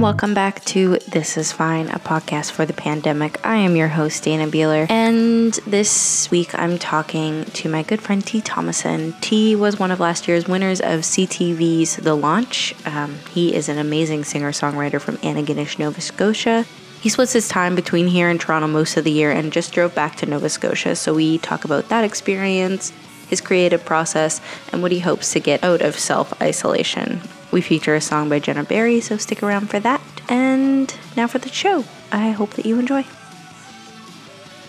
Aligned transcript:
welcome 0.00 0.32
back 0.32 0.64
to 0.64 0.96
This 1.08 1.36
Is 1.36 1.52
Fine, 1.52 1.88
a 1.88 1.98
podcast 1.98 2.52
for 2.52 2.64
the 2.64 2.72
pandemic. 2.72 3.38
I 3.46 3.56
am 3.56 3.76
your 3.76 3.88
host, 3.88 4.22
Dana 4.22 4.46
Beeler, 4.46 4.90
and 4.90 5.52
this 5.66 6.30
week 6.30 6.58
I'm 6.58 6.78
talking 6.78 7.44
to 7.44 7.68
my 7.68 7.82
good 7.82 8.00
friend 8.00 8.26
T. 8.26 8.40
Thomason. 8.40 9.12
T 9.20 9.54
was 9.54 9.78
one 9.78 9.90
of 9.90 10.00
last 10.00 10.26
year's 10.26 10.48
winners 10.48 10.80
of 10.80 11.00
CTV's 11.00 11.96
The 11.96 12.14
Launch. 12.14 12.74
Um, 12.86 13.18
he 13.34 13.54
is 13.54 13.68
an 13.68 13.76
amazing 13.76 14.24
singer 14.24 14.52
songwriter 14.52 14.98
from 14.98 15.18
Antigonish, 15.18 15.78
Nova 15.78 16.00
Scotia. 16.00 16.64
He 17.02 17.10
splits 17.10 17.34
his 17.34 17.48
time 17.48 17.74
between 17.74 18.06
here 18.06 18.30
and 18.30 18.40
Toronto 18.40 18.68
most 18.68 18.96
of 18.96 19.04
the 19.04 19.12
year 19.12 19.30
and 19.30 19.52
just 19.52 19.74
drove 19.74 19.94
back 19.94 20.16
to 20.16 20.26
Nova 20.26 20.48
Scotia, 20.48 20.96
so 20.96 21.12
we 21.12 21.36
talk 21.36 21.66
about 21.66 21.90
that 21.90 22.04
experience, 22.04 22.90
his 23.28 23.42
creative 23.42 23.84
process, 23.84 24.40
and 24.72 24.80
what 24.80 24.92
he 24.92 25.00
hopes 25.00 25.30
to 25.34 25.40
get 25.40 25.62
out 25.62 25.82
of 25.82 25.98
self 25.98 26.40
isolation. 26.40 27.20
We 27.50 27.60
feature 27.60 27.94
a 27.94 28.00
song 28.00 28.28
by 28.28 28.38
Jenna 28.38 28.64
Barry, 28.64 29.00
so 29.00 29.16
stick 29.16 29.42
around 29.42 29.70
for 29.70 29.80
that. 29.80 30.00
And 30.28 30.94
now 31.16 31.26
for 31.26 31.38
the 31.38 31.48
show. 31.48 31.84
I 32.12 32.30
hope 32.30 32.50
that 32.54 32.66
you 32.66 32.78
enjoy. 32.78 33.04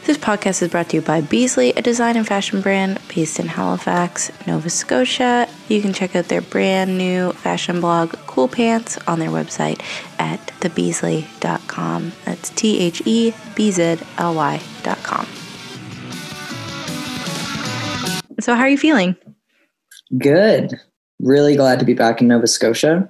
This 0.05 0.17
podcast 0.17 0.63
is 0.63 0.69
brought 0.69 0.89
to 0.89 0.97
you 0.97 1.01
by 1.03 1.21
Beasley, 1.21 1.73
a 1.73 1.81
design 1.81 2.17
and 2.17 2.27
fashion 2.27 2.59
brand 2.59 2.99
based 3.13 3.39
in 3.39 3.45
Halifax, 3.45 4.31
Nova 4.47 4.67
Scotia. 4.67 5.47
You 5.67 5.79
can 5.79 5.93
check 5.93 6.15
out 6.15 6.25
their 6.25 6.41
brand 6.41 6.97
new 6.97 7.33
fashion 7.33 7.79
blog, 7.81 8.13
Cool 8.25 8.47
Pants, 8.47 8.97
on 9.07 9.19
their 9.19 9.29
website 9.29 9.79
at 10.17 10.39
thebeasley.com. 10.59 12.13
That's 12.25 12.49
T 12.49 12.79
H 12.79 13.03
E 13.05 13.31
B 13.53 13.69
Z 13.69 13.99
L 14.17 14.33
Y.com. 14.33 15.27
So, 18.39 18.55
how 18.55 18.61
are 18.61 18.69
you 18.69 18.79
feeling? 18.79 19.15
Good. 20.17 20.73
Really 21.21 21.55
glad 21.55 21.79
to 21.79 21.85
be 21.85 21.93
back 21.93 22.21
in 22.21 22.27
Nova 22.27 22.47
Scotia. 22.47 23.07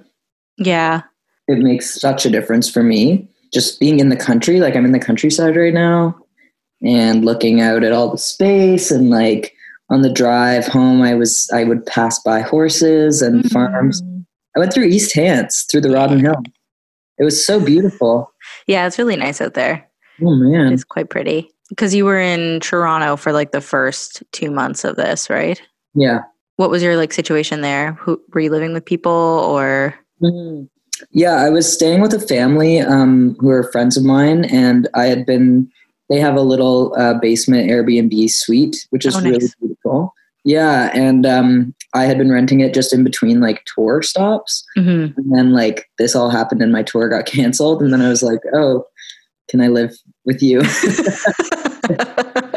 Yeah. 0.58 1.02
It 1.48 1.58
makes 1.58 2.00
such 2.00 2.24
a 2.26 2.30
difference 2.30 2.70
for 2.70 2.82
me. 2.82 3.28
Just 3.52 3.80
being 3.80 4.00
in 4.00 4.08
the 4.08 4.16
country, 4.16 4.60
like 4.60 4.76
I'm 4.76 4.84
in 4.84 4.92
the 4.92 4.98
countryside 5.00 5.56
right 5.56 5.74
now 5.74 6.16
and 6.82 7.24
looking 7.24 7.60
out 7.60 7.84
at 7.84 7.92
all 7.92 8.10
the 8.10 8.18
space 8.18 8.90
and 8.90 9.10
like 9.10 9.54
on 9.90 10.02
the 10.02 10.12
drive 10.12 10.66
home 10.66 11.02
I 11.02 11.14
was 11.14 11.48
I 11.52 11.64
would 11.64 11.84
pass 11.86 12.18
by 12.22 12.40
horses 12.40 13.22
and 13.22 13.44
Mm-hmm. 13.44 13.48
farms. 13.48 14.02
I 14.56 14.58
went 14.60 14.72
through 14.72 14.84
East 14.84 15.14
Hants, 15.14 15.64
through 15.70 15.80
the 15.82 15.90
Rawdon 15.90 16.20
Hill. 16.20 16.42
It 17.18 17.24
was 17.24 17.44
so 17.46 17.64
beautiful. 17.64 18.30
Yeah, 18.66 18.86
it's 18.86 18.98
really 18.98 19.16
nice 19.16 19.40
out 19.40 19.54
there. 19.54 19.86
Oh 20.22 20.34
man. 20.36 20.72
It's 20.72 20.84
quite 20.84 21.08
pretty. 21.10 21.50
Because 21.68 21.94
you 21.94 22.04
were 22.04 22.20
in 22.20 22.60
Toronto 22.60 23.16
for 23.16 23.32
like 23.32 23.52
the 23.52 23.60
first 23.62 24.22
two 24.32 24.50
months 24.50 24.84
of 24.84 24.96
this, 24.96 25.30
right? 25.30 25.60
Yeah. 25.94 26.20
What 26.56 26.70
was 26.70 26.82
your 26.82 26.96
like 26.96 27.12
situation 27.12 27.60
there? 27.60 27.92
Who 27.94 28.20
were 28.32 28.40
you 28.40 28.50
living 28.50 28.72
with 28.72 28.84
people 28.84 29.12
or 29.12 29.94
Mhm. 30.22 30.68
Yeah, 31.10 31.36
I 31.36 31.48
was 31.50 31.72
staying 31.72 32.00
with 32.00 32.12
a 32.14 32.20
family 32.20 32.78
um, 32.80 33.34
who 33.40 33.48
are 33.50 33.64
friends 33.72 33.96
of 33.96 34.04
mine, 34.04 34.44
and 34.44 34.88
I 34.94 35.06
had 35.06 35.26
been. 35.26 35.68
They 36.08 36.20
have 36.20 36.36
a 36.36 36.42
little 36.42 36.94
uh, 36.98 37.14
basement 37.14 37.70
Airbnb 37.70 38.28
suite, 38.30 38.86
which 38.90 39.06
is 39.06 39.16
Oh, 39.16 39.20
really 39.20 39.38
nice. 39.38 39.54
beautiful. 39.56 40.12
Yeah, 40.44 40.90
and 40.94 41.24
um, 41.24 41.74
I 41.94 42.04
had 42.04 42.18
been 42.18 42.30
renting 42.30 42.60
it 42.60 42.74
just 42.74 42.92
in 42.92 43.02
between 43.02 43.40
like 43.40 43.64
tour 43.74 44.02
stops, 44.02 44.62
Mhm. 44.76 45.16
and 45.16 45.32
then 45.34 45.52
like 45.52 45.88
this 45.98 46.14
all 46.14 46.28
happened, 46.30 46.62
and 46.62 46.70
my 46.70 46.82
tour 46.82 47.08
got 47.08 47.24
canceled, 47.34 47.82
and 47.82 47.92
then 47.92 48.02
I 48.02 48.08
was 48.10 48.22
like, 48.22 48.40
oh, 48.54 48.84
can 49.48 49.60
I 49.60 49.68
live 49.68 49.92
with 50.24 50.42
you? 50.42 50.60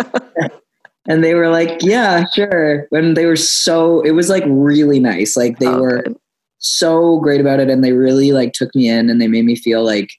and 1.08 1.23
they 1.23 1.34
were 1.36 1.50
like, 1.50 1.78
yeah, 1.81 2.25
sure. 2.34 2.88
And 2.92 3.16
they 3.16 3.25
were 3.25 3.36
so, 3.36 4.02
it 4.02 4.11
was 4.11 4.30
like 4.30 4.44
really 4.48 5.00
nice. 5.00 5.36
Like 5.38 5.59
they 5.59 5.67
Oh, 5.67 5.80
were 5.81 6.02
good. 6.03 6.16
so 6.59 7.19
great 7.19 7.40
about 7.41 7.59
it 7.59 7.69
and 7.69 7.84
they 7.84 7.91
really 7.94 8.31
like 8.31 8.53
took 8.53 8.74
me 8.75 8.88
in 8.90 9.09
and 9.09 9.22
they 9.22 9.28
made 9.28 9.46
me 9.46 9.56
feel 9.56 9.84
like 9.84 10.09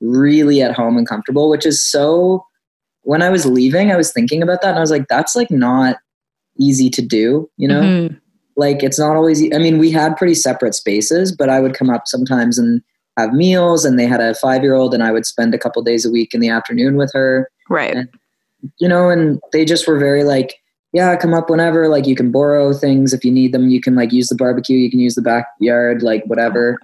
really 0.00 0.60
at 0.62 0.74
home 0.74 0.96
and 0.96 1.08
comfortable 1.08 1.48
which 1.48 1.64
is 1.64 1.84
so 1.84 2.44
when 3.02 3.22
i 3.22 3.28
was 3.30 3.46
leaving 3.46 3.92
i 3.92 3.96
was 3.96 4.12
thinking 4.12 4.42
about 4.42 4.60
that 4.62 4.70
and 4.70 4.78
i 4.78 4.80
was 4.80 4.90
like 4.90 5.06
that's 5.08 5.36
like 5.36 5.48
not 5.50 5.96
easy 6.58 6.90
to 6.90 7.00
do 7.02 7.48
you 7.56 7.68
know 7.68 7.80
Mhm. 7.82 8.20
like 8.56 8.82
it's 8.82 8.98
not 8.98 9.14
always 9.14 9.40
I 9.54 9.58
mean 9.58 9.78
we 9.78 9.92
had 9.92 10.16
pretty 10.16 10.34
separate 10.34 10.74
spaces 10.74 11.30
but 11.30 11.48
i 11.48 11.60
would 11.60 11.74
come 11.74 11.88
up 11.88 12.08
sometimes 12.08 12.58
and 12.58 12.82
have 13.16 13.32
meals 13.32 13.84
and 13.84 13.96
they 13.96 14.06
had 14.06 14.20
a 14.20 14.34
five 14.34 14.62
year 14.64 14.74
old 14.74 14.92
and 14.92 15.04
i 15.04 15.12
would 15.12 15.24
spend 15.26 15.54
a 15.54 15.58
couple 15.58 15.82
days 15.82 16.04
a 16.04 16.10
week 16.10 16.34
in 16.34 16.40
the 16.40 16.48
afternoon 16.48 16.96
with 16.96 17.12
her 17.12 17.48
Right. 17.70 17.94
And- 17.94 18.08
you 18.78 18.88
know, 18.88 19.08
and 19.08 19.40
they 19.52 19.64
just 19.64 19.86
were 19.86 19.98
very 19.98 20.24
like, 20.24 20.58
yeah, 20.92 21.16
come 21.16 21.34
up 21.34 21.48
whenever. 21.48 21.88
Like 21.88 22.06
you 22.06 22.14
can 22.14 22.30
borrow 22.30 22.72
things 22.72 23.12
if 23.12 23.24
you 23.24 23.32
need 23.32 23.52
them. 23.52 23.70
You 23.70 23.80
can 23.80 23.94
like 23.94 24.12
use 24.12 24.28
the 24.28 24.34
barbecue. 24.34 24.76
You 24.76 24.90
can 24.90 25.00
use 25.00 25.14
the 25.14 25.22
backyard, 25.22 26.02
like 26.02 26.24
whatever. 26.26 26.78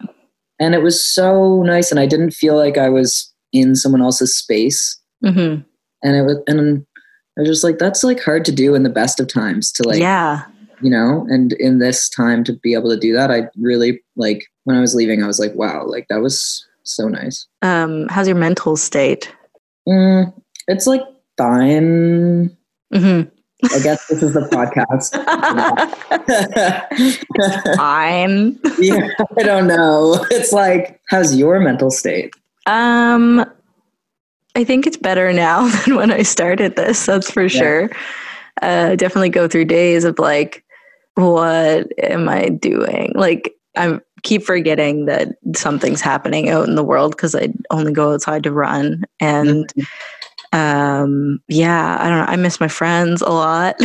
And 0.60 0.74
it 0.74 0.82
was 0.82 1.04
so 1.06 1.62
nice, 1.62 1.90
and 1.90 2.00
I 2.00 2.06
didn't 2.06 2.32
feel 2.32 2.56
like 2.56 2.78
I 2.78 2.88
was 2.88 3.32
in 3.52 3.76
someone 3.76 4.02
else's 4.02 4.36
space. 4.36 5.00
Mhm. 5.24 5.64
And 6.02 6.16
it 6.16 6.22
was, 6.22 6.36
and 6.46 6.84
I 7.36 7.40
was 7.42 7.48
just 7.48 7.64
like, 7.64 7.78
that's 7.78 8.02
like 8.02 8.22
hard 8.22 8.44
to 8.46 8.52
do 8.52 8.74
in 8.74 8.82
the 8.82 8.90
best 8.90 9.20
of 9.20 9.28
times 9.28 9.70
to 9.72 9.88
like, 9.88 10.00
yeah. 10.00 10.44
you 10.82 10.90
know. 10.90 11.26
And 11.28 11.52
in 11.54 11.78
this 11.78 12.08
time 12.08 12.44
to 12.44 12.52
be 12.52 12.74
able 12.74 12.90
to 12.90 12.98
do 12.98 13.12
that, 13.14 13.30
I 13.30 13.42
really 13.56 14.00
like 14.16 14.46
when 14.64 14.76
I 14.76 14.80
was 14.80 14.94
leaving, 14.94 15.22
I 15.22 15.26
was 15.26 15.38
like, 15.38 15.54
wow, 15.54 15.84
like 15.86 16.06
that 16.08 16.20
was 16.20 16.66
so 16.82 17.08
nice. 17.08 17.46
Um, 17.62 18.08
how's 18.08 18.26
your 18.26 18.36
mental 18.36 18.76
state? 18.76 19.32
Mm, 19.88 20.32
it's 20.66 20.86
like 20.86 21.02
fine. 21.38 22.56
Mhm. 22.92 23.30
I 23.64 23.78
guess 23.80 24.06
this 24.06 24.22
is 24.22 24.34
the 24.34 24.42
podcast. 24.42 25.14
Fine. 27.76 28.58
yeah, 28.78 29.08
I 29.36 29.42
don't 29.42 29.66
know. 29.66 30.24
It's 30.30 30.52
like, 30.52 31.00
how's 31.08 31.34
your 31.34 31.58
mental 31.58 31.90
state? 31.90 32.32
Um, 32.66 33.44
I 34.54 34.62
think 34.62 34.86
it's 34.86 34.96
better 34.96 35.32
now 35.32 35.66
than 35.84 35.96
when 35.96 36.12
I 36.12 36.22
started 36.22 36.76
this. 36.76 37.04
That's 37.06 37.30
for 37.30 37.48
sure. 37.48 37.90
Uh, 38.62 38.94
definitely 38.94 39.30
go 39.30 39.48
through 39.48 39.64
days 39.64 40.04
of 40.04 40.18
like, 40.18 40.64
what 41.14 41.88
am 42.02 42.28
I 42.28 42.50
doing? 42.50 43.12
Like, 43.16 43.54
I 43.76 43.98
keep 44.22 44.44
forgetting 44.44 45.06
that 45.06 45.36
something's 45.56 46.00
happening 46.00 46.48
out 46.48 46.68
in 46.68 46.74
the 46.76 46.84
world 46.84 47.12
because 47.12 47.34
I 47.34 47.48
only 47.70 47.92
go 47.92 48.12
outside 48.12 48.44
to 48.44 48.52
run. 48.52 49.04
And 49.20 49.72
um, 50.52 51.40
yeah, 51.48 51.98
I 52.00 52.08
don't 52.08 52.18
know. 52.18 52.32
I 52.32 52.36
miss 52.36 52.60
my 52.60 52.68
friends 52.68 53.22
a 53.22 53.28
lot, 53.30 53.76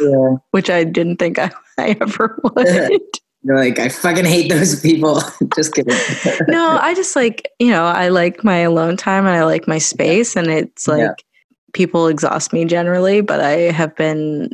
Yeah. 0.00 0.36
which 0.52 0.70
I 0.70 0.84
didn't 0.84 1.16
think 1.16 1.38
I, 1.38 1.50
I 1.78 1.96
ever 2.00 2.38
would. 2.44 3.00
You're 3.42 3.56
like, 3.56 3.78
I 3.78 3.88
fucking 3.90 4.24
hate 4.24 4.50
those 4.50 4.80
people. 4.80 5.20
Just 5.54 5.74
kidding. 5.74 5.94
no, 6.48 6.78
I 6.80 6.94
just 6.94 7.14
like, 7.14 7.48
you 7.60 7.70
know, 7.70 7.84
I 7.84 8.08
like 8.08 8.42
my 8.42 8.58
alone 8.58 8.96
time 8.96 9.24
and 9.26 9.36
I 9.36 9.44
like 9.44 9.68
my 9.68 9.78
space. 9.78 10.34
And 10.36 10.48
it's 10.48 10.88
like 10.88 10.98
Yeah. 11.00 11.12
people 11.72 12.08
exhaust 12.08 12.52
me 12.52 12.64
generally, 12.64 13.20
but 13.20 13.40
I 13.40 13.70
have 13.70 13.94
been, 13.94 14.50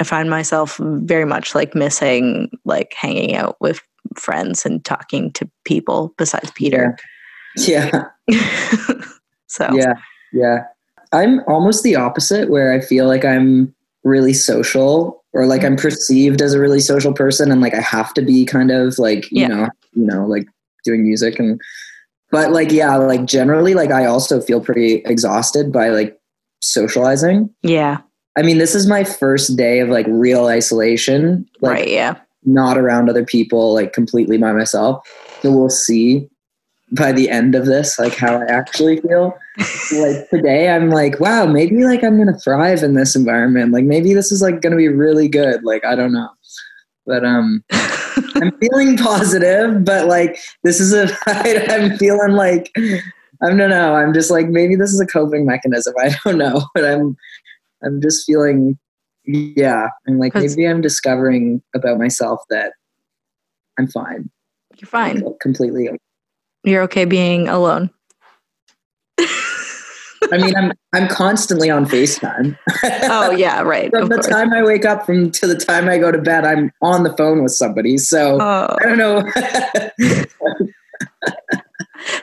I 0.00 0.04
find 0.04 0.28
myself 0.28 0.76
very 0.80 1.24
much 1.24 1.54
like 1.54 1.74
missing 1.76 2.50
like 2.64 2.92
hanging 2.94 3.36
out 3.36 3.56
with 3.60 3.80
friends 4.16 4.66
and 4.66 4.84
talking 4.84 5.30
to 5.34 5.48
people 5.64 6.12
besides 6.18 6.50
Peter. 6.52 6.96
yeah. 7.58 8.06
so, 9.46 9.68
Yeah. 9.72 9.94
Yeah. 10.32 10.64
I'm 11.12 11.40
almost 11.46 11.82
the 11.82 11.96
opposite 11.96 12.50
where 12.50 12.72
I 12.72 12.80
feel 12.80 13.06
like 13.06 13.24
I'm 13.24 13.74
really 14.04 14.32
social 14.32 15.24
or 15.32 15.46
like 15.46 15.62
I'm 15.64 15.76
mm-hmm. 15.76 15.82
perceived 15.82 16.40
as 16.42 16.54
a 16.54 16.60
really 16.60 16.80
social 16.80 17.12
person 17.12 17.50
and 17.50 17.60
like 17.60 17.74
I 17.74 17.80
have 17.80 18.14
to 18.14 18.22
be 18.22 18.44
kind 18.44 18.70
of 18.70 18.98
like, 18.98 19.30
you 19.30 19.42
Yeah. 19.42 19.48
know, 19.48 19.68
you 19.92 20.06
know, 20.06 20.26
like 20.26 20.46
doing 20.84 21.02
music 21.02 21.38
and 21.38 21.60
but 22.30 22.52
like 22.52 22.70
yeah, 22.70 22.96
like 22.96 23.24
generally 23.24 23.74
like 23.74 23.90
I 23.90 24.06
also 24.06 24.40
feel 24.40 24.60
pretty 24.60 25.02
exhausted 25.04 25.72
by 25.72 25.88
like 25.88 26.16
socializing. 26.60 27.50
yeah, 27.62 27.98
I 28.36 28.42
mean, 28.42 28.58
this 28.58 28.74
is 28.76 28.86
my 28.86 29.02
first 29.02 29.56
day 29.56 29.80
of 29.80 29.88
like 29.88 30.06
real 30.08 30.46
isolation, 30.46 31.44
like 31.60 31.72
right. 31.78 31.88
Yeah. 31.88 32.16
not 32.44 32.78
around 32.78 33.10
other 33.10 33.24
people, 33.24 33.74
like 33.74 33.92
completely 33.92 34.38
by 34.38 34.52
myself. 34.52 35.04
So 35.42 35.50
we'll 35.50 35.70
see 35.70 36.28
by 36.92 37.12
the 37.12 37.28
end 37.30 37.54
of 37.54 37.66
this, 37.66 37.98
like 37.98 38.16
how 38.16 38.40
I 38.40 38.46
actually 38.46 39.00
feel. 39.00 39.38
like 39.92 40.28
today, 40.30 40.68
I'm 40.70 40.90
like, 40.90 41.20
wow, 41.20 41.46
maybe 41.46 41.84
like 41.84 42.02
I'm 42.02 42.18
gonna 42.18 42.38
thrive 42.38 42.82
in 42.82 42.94
this 42.94 43.14
environment. 43.14 43.72
Like 43.72 43.84
maybe 43.84 44.14
this 44.14 44.32
is 44.32 44.42
like 44.42 44.60
gonna 44.60 44.76
be 44.76 44.88
really 44.88 45.28
good. 45.28 45.62
Like 45.62 45.84
I 45.84 45.94
don't 45.94 46.12
know, 46.12 46.30
but 47.06 47.24
um, 47.24 47.64
I'm 47.72 48.52
feeling 48.58 48.96
positive. 48.96 49.84
But 49.84 50.06
like 50.08 50.38
this 50.64 50.80
is 50.80 50.92
a, 50.92 51.08
I, 51.26 51.66
I'm 51.68 51.96
feeling 51.96 52.32
like 52.32 52.72
I 52.76 53.48
don't 53.48 53.58
know. 53.58 53.94
I'm 53.94 54.12
just 54.12 54.30
like 54.30 54.48
maybe 54.48 54.76
this 54.76 54.92
is 54.92 55.00
a 55.00 55.06
coping 55.06 55.46
mechanism. 55.46 55.94
I 55.98 56.14
don't 56.24 56.38
know, 56.38 56.66
but 56.74 56.84
I'm 56.84 57.16
I'm 57.84 58.00
just 58.00 58.26
feeling 58.26 58.78
yeah. 59.24 59.88
I'm 60.08 60.18
like 60.18 60.34
maybe 60.34 60.66
I'm 60.66 60.80
discovering 60.80 61.62
about 61.74 61.98
myself 61.98 62.40
that 62.50 62.72
I'm 63.78 63.86
fine. 63.86 64.28
You're 64.76 64.88
fine. 64.88 65.22
Completely. 65.40 65.90
You're 66.64 66.82
okay 66.82 67.04
being 67.04 67.48
alone. 67.48 67.90
I 70.32 70.36
mean, 70.38 70.54
I'm 70.56 70.72
I'm 70.94 71.08
constantly 71.08 71.70
on 71.70 71.86
FaceTime. 71.86 72.56
Oh 73.02 73.30
yeah, 73.30 73.60
right. 73.62 73.90
from 73.90 74.08
the 74.08 74.14
course. 74.16 74.26
time 74.28 74.52
I 74.52 74.62
wake 74.62 74.84
up 74.84 75.04
from 75.04 75.30
to 75.32 75.46
the 75.46 75.56
time 75.56 75.88
I 75.88 75.98
go 75.98 76.12
to 76.12 76.18
bed, 76.18 76.44
I'm 76.44 76.70
on 76.82 77.02
the 77.02 77.14
phone 77.16 77.42
with 77.42 77.52
somebody. 77.52 77.98
So 77.98 78.38
Oh, 78.40 78.76
I 78.80 78.84
don't 78.86 78.98
know. 78.98 79.24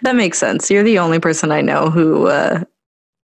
That 0.02 0.16
makes 0.16 0.38
sense. 0.38 0.72
You're 0.72 0.84
the 0.84 1.00
only 1.00 1.20
person 1.20 1.52
I 1.52 1.62
know 1.62 1.90
who 1.90 2.28
uh, 2.28 2.64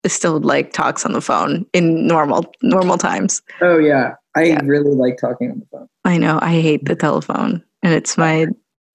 still 0.07 0.39
like 0.41 0.73
talks 0.73 1.05
on 1.07 1.13
the 1.13 1.21
phone 1.21 1.65
in 1.73 2.07
normal 2.07 2.53
normal 2.63 2.99
times. 2.99 3.41
Oh 3.61 3.79
yeah, 3.79 4.15
I 4.37 4.45
Yeah. 4.45 4.61
really 4.65 4.95
like 4.95 5.17
talking 5.19 5.51
on 5.51 5.61
the 5.61 5.67
phone. 5.71 5.89
I 6.05 6.19
know. 6.19 6.39
I 6.43 6.61
hate 6.61 6.85
the 6.85 6.97
telephone, 6.97 7.63
and 7.83 7.95
it's 7.95 8.19
my 8.19 8.47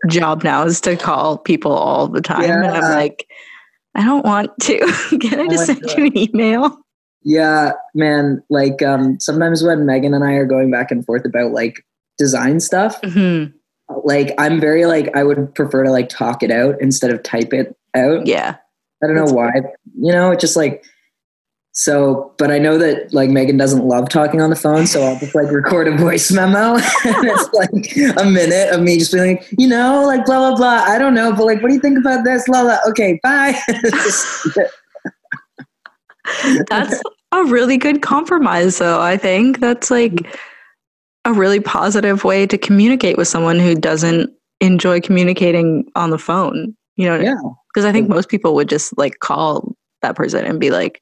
job 0.09 0.43
now 0.43 0.63
is 0.63 0.79
to 0.81 0.95
call 0.95 1.37
people 1.37 1.71
all 1.71 2.07
the 2.07 2.21
time. 2.21 2.43
And 2.49 2.65
I'm 2.67 2.81
like, 2.93 3.27
I 3.95 4.05
don't 4.05 4.25
want 4.25 4.51
to. 4.61 4.77
Can 5.21 5.39
I 5.39 5.47
just 5.47 5.65
send 5.65 5.81
you 5.97 6.05
an 6.05 6.17
email? 6.17 6.77
Yeah, 7.23 7.71
man. 7.95 8.43
Like 8.49 8.81
um, 8.81 9.19
sometimes 9.19 9.63
when 9.63 9.85
Megan 9.85 10.13
and 10.13 10.23
I 10.23 10.33
are 10.33 10.45
going 10.45 10.71
back 10.71 10.91
and 10.91 11.05
forth 11.05 11.25
about 11.25 11.51
like 11.51 11.83
design 12.17 12.59
stuff, 12.59 13.01
Mhm. 13.01 13.53
like 14.03 14.33
I'm 14.37 14.59
very 14.59 14.85
like 14.85 15.15
I 15.15 15.23
would 15.23 15.53
prefer 15.55 15.83
to 15.83 15.91
like 15.91 16.09
talk 16.09 16.43
it 16.43 16.51
out 16.51 16.75
instead 16.79 17.11
of 17.11 17.23
type 17.23 17.53
it 17.53 17.75
out. 17.95 18.25
Yeah. 18.27 18.55
I 19.03 19.07
don't 19.07 19.15
know 19.15 19.21
That's 19.21 19.33
why. 19.33 19.51
You 19.99 20.11
know, 20.11 20.31
it 20.31 20.39
just 20.39 20.55
like 20.55 20.85
so. 21.77 22.33
But 22.37 22.49
I 22.51 22.57
know 22.57 22.77
that 22.79 23.13
like 23.13 23.29
Megan 23.29 23.55
doesn't 23.55 23.85
love 23.85 24.09
talking 24.09 24.41
on 24.41 24.49
the 24.49 24.55
phone, 24.55 24.87
so 24.87 25.03
I'll 25.03 25.19
just 25.19 25.35
like 25.35 25.51
record 25.51 25.87
a 25.87 25.95
voice 25.95 26.31
memo, 26.31 26.73
and 26.77 26.81
it's 27.05 27.53
like 27.53 27.69
a 28.17 28.25
minute 28.29 28.73
of 28.73 28.81
me 28.81 28.97
just 28.97 29.13
being 29.13 29.37
like, 29.37 29.47
you 29.57 29.67
know, 29.67 30.03
like 30.05 30.25
blah 30.25 30.49
blah 30.49 30.57
blah. 30.57 30.83
I 30.91 30.97
don't 30.97 31.13
know, 31.13 31.31
but 31.31 31.45
like, 31.45 31.61
what 31.61 31.69
do 31.69 31.75
you 31.75 31.79
think 31.79 31.99
about 31.99 32.23
this? 32.23 32.45
Blah 32.47 32.63
blah. 32.63 32.79
Okay, 32.89 33.19
bye. 33.21 33.57
That's 36.69 37.01
a 37.31 37.45
really 37.45 37.77
good 37.77 38.01
compromise, 38.01 38.79
though. 38.79 38.99
I 38.99 39.15
think 39.15 39.59
that's 39.59 39.89
like 39.89 40.27
a 41.23 41.31
really 41.31 41.59
positive 41.59 42.23
way 42.23 42.45
to 42.47 42.57
communicate 42.57 43.17
with 43.17 43.27
someone 43.29 43.59
who 43.59 43.75
doesn't 43.75 44.29
enjoy 44.59 44.99
communicating 44.99 45.85
on 45.95 46.09
the 46.09 46.17
phone. 46.17 46.75
You 46.97 47.05
know, 47.05 47.19
yeah, 47.19 47.35
because 47.69 47.85
I 47.85 47.91
think 47.91 48.09
most 48.09 48.27
people 48.27 48.55
would 48.55 48.67
just 48.67 48.97
like 48.97 49.19
call 49.19 49.73
that 50.01 50.15
person 50.15 50.45
and 50.45 50.59
be 50.59 50.71
like, 50.71 51.01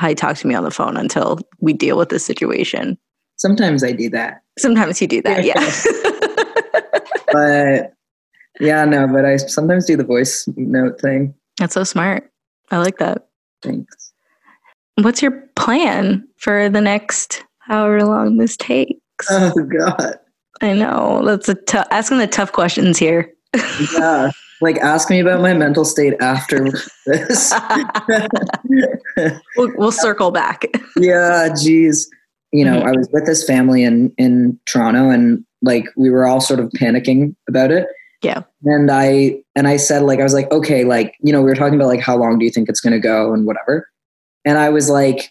"Hi, 0.00 0.14
talk 0.14 0.36
to 0.38 0.46
me 0.46 0.54
on 0.54 0.64
the 0.64 0.70
phone 0.70 0.96
until 0.96 1.38
we 1.60 1.72
deal 1.72 1.96
with 1.96 2.08
this 2.08 2.24
situation." 2.24 2.98
sometimes 3.40 3.82
I 3.82 3.92
do 3.92 4.10
that, 4.10 4.42
Sometimes 4.58 5.00
you 5.00 5.06
do 5.06 5.22
that, 5.22 5.44
yeah. 5.44 5.54
but 7.32 7.94
yeah, 8.60 8.84
no, 8.84 9.08
but 9.08 9.24
I 9.24 9.36
sometimes 9.38 9.86
do 9.86 9.96
the 9.96 10.04
voice 10.04 10.46
note 10.56 11.00
thing. 11.00 11.34
That's 11.58 11.74
so 11.74 11.84
smart. 11.84 12.30
I 12.70 12.78
like 12.78 12.98
that. 12.98 13.28
Thanks. 13.62 14.12
What's 14.96 15.22
your 15.22 15.32
plan 15.56 16.28
for 16.36 16.68
the 16.68 16.80
next 16.80 17.42
however 17.60 18.04
long 18.04 18.36
this 18.36 18.56
takes? 18.56 19.00
Oh 19.30 19.52
God. 19.64 20.16
I 20.60 20.74
know 20.74 21.22
that's 21.24 21.48
a 21.48 21.54
tough 21.54 21.86
asking 21.90 22.18
the 22.18 22.26
tough 22.26 22.52
questions 22.52 22.98
here. 22.98 23.32
Yeah. 23.94 24.30
Like 24.60 24.76
ask 24.78 25.08
me 25.10 25.20
about 25.20 25.40
my 25.40 25.54
mental 25.54 25.84
state 25.84 26.14
after 26.20 26.66
this. 27.06 27.52
we'll, 29.56 29.72
we'll 29.76 29.92
circle 29.92 30.30
back. 30.30 30.64
yeah, 30.96 31.48
geez. 31.54 32.08
You 32.52 32.64
know, 32.64 32.80
Mhm. 32.82 32.86
I 32.86 32.90
was 32.96 33.08
with 33.12 33.26
this 33.26 33.44
family 33.44 33.84
in 33.84 34.12
in 34.18 34.58
Toronto 34.66 35.08
and 35.10 35.44
like 35.62 35.84
we 35.96 36.10
were 36.10 36.26
all 36.26 36.40
sort 36.40 36.58
of 36.60 36.66
panicking 36.70 37.34
about 37.48 37.70
it. 37.70 37.86
Yeah. 38.22 38.42
And 38.64 38.90
I 38.90 39.40
and 39.54 39.68
I 39.68 39.76
said 39.76 40.02
like 40.02 40.20
I 40.20 40.24
was 40.24 40.34
like, 40.34 40.50
okay, 40.50 40.84
like, 40.84 41.14
you 41.20 41.32
know, 41.32 41.40
we 41.42 41.48
were 41.48 41.54
talking 41.54 41.74
about 41.76 41.88
like 41.88 42.00
how 42.00 42.16
long 42.16 42.38
do 42.38 42.44
you 42.44 42.50
think 42.50 42.68
it's 42.68 42.80
gonna 42.80 42.98
go 42.98 43.32
and 43.32 43.46
whatever. 43.46 43.88
And 44.44 44.58
I 44.58 44.68
was 44.70 44.90
like, 44.90 45.30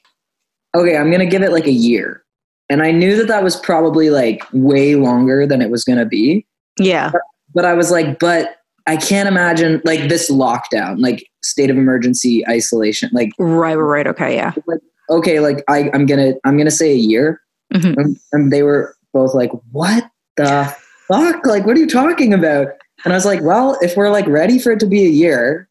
okay, 0.76 0.96
I'm 0.98 1.12
gonna 1.12 1.26
give 1.26 1.42
it 1.42 1.52
like 1.52 1.68
a 1.68 1.72
year. 1.72 2.24
And 2.70 2.82
I 2.84 2.92
knew 2.92 3.16
that 3.18 3.28
that 3.28 3.44
was 3.44 3.56
probably 3.58 4.10
like 4.12 4.44
way 4.54 4.96
longer 4.96 5.46
than 5.46 5.62
it 5.62 5.70
was 5.70 5.84
gonna 5.84 6.06
be. 6.06 6.46
Yeah. 6.80 7.12
but 7.54 7.66
I 7.66 7.74
was 7.74 7.92
like, 7.92 8.18
but 8.20 8.56
I 8.90 8.98
can't 8.98 9.28
imagine 9.28 9.82
like 9.86 10.10
this 10.10 10.32
lockdown, 10.32 11.00
like 11.00 11.28
state 11.44 11.70
of 11.70 11.78
emergency 11.78 12.44
isolation. 12.48 13.10
Like, 13.14 13.30
Right, 13.38 13.76
right. 13.76 14.08
Okay, 14.08 14.36
yeah. 14.36 14.54
okay, 15.10 15.40
like 15.40 15.64
I, 15.68 15.90
I'm 15.94 16.06
gonna, 16.06 16.34
I'm 16.46 16.58
gonna 16.58 16.72
say 16.72 16.92
a 16.92 16.96
year. 16.98 17.40
Mhm. 17.74 17.96
And, 17.98 18.18
and 18.32 18.52
they 18.52 18.64
were 18.64 18.96
both 19.14 19.34
like, 19.36 19.52
what 19.72 20.10
the 20.38 20.76
fuck? 21.08 21.46
Like, 21.46 21.66
what 21.66 21.78
are 21.78 21.80
you 21.80 21.88
talking 21.88 22.34
about? 22.34 22.68
And 23.06 23.14
I 23.14 23.16
was 23.16 23.26
like, 23.26 23.42
well, 23.44 23.78
if 23.82 23.96
we're 23.96 24.10
like 24.10 24.26
ready 24.28 24.58
for 24.60 24.72
it 24.72 24.80
to 24.82 24.88
be 24.88 25.06
a 25.06 25.10
year, 25.10 25.70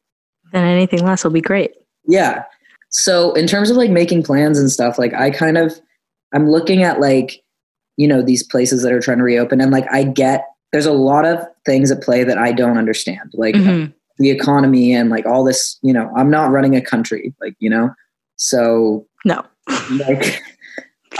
Then 0.52 0.64
anything 0.64 1.04
less 1.04 1.24
will 1.24 1.30
be 1.32 1.40
great. 1.40 1.72
yeah. 2.06 2.44
So 2.90 3.34
in 3.34 3.46
terms 3.46 3.68
of 3.68 3.76
like 3.76 3.90
making 3.90 4.22
plans 4.22 4.58
and 4.58 4.70
stuff, 4.70 4.98
like 4.98 5.12
I 5.12 5.30
kind 5.30 5.58
of, 5.58 5.78
I'm 6.34 6.48
looking 6.50 6.82
at 6.82 7.00
like, 7.00 7.42
you 7.98 8.08
know, 8.08 8.22
these 8.22 8.42
places 8.42 8.82
that 8.82 8.92
are 8.92 9.00
trying 9.00 9.18
to 9.18 9.24
reopen 9.24 9.60
and 9.60 9.70
like 9.70 9.84
I 9.92 10.04
get, 10.04 10.46
there's 10.72 10.86
a 10.86 10.92
lot 10.92 11.24
of 11.24 11.38
things 11.64 11.90
at 11.90 12.02
play 12.02 12.24
that 12.24 12.38
I 12.38 12.52
don't 12.52 12.76
understand. 12.78 13.30
Like, 13.34 13.54
Mhm. 13.54 13.92
the 14.18 14.30
economy 14.30 14.92
and 14.92 15.10
like 15.10 15.24
all 15.26 15.44
this 15.44 15.78
you 15.80 15.92
know 15.92 16.10
i'm 16.16 16.28
not 16.28 16.50
running 16.50 16.74
a 16.74 16.80
country 16.80 17.32
like 17.40 17.54
you 17.60 17.70
know 17.70 17.88
so 18.34 19.06
No. 19.24 19.44
like 20.08 20.42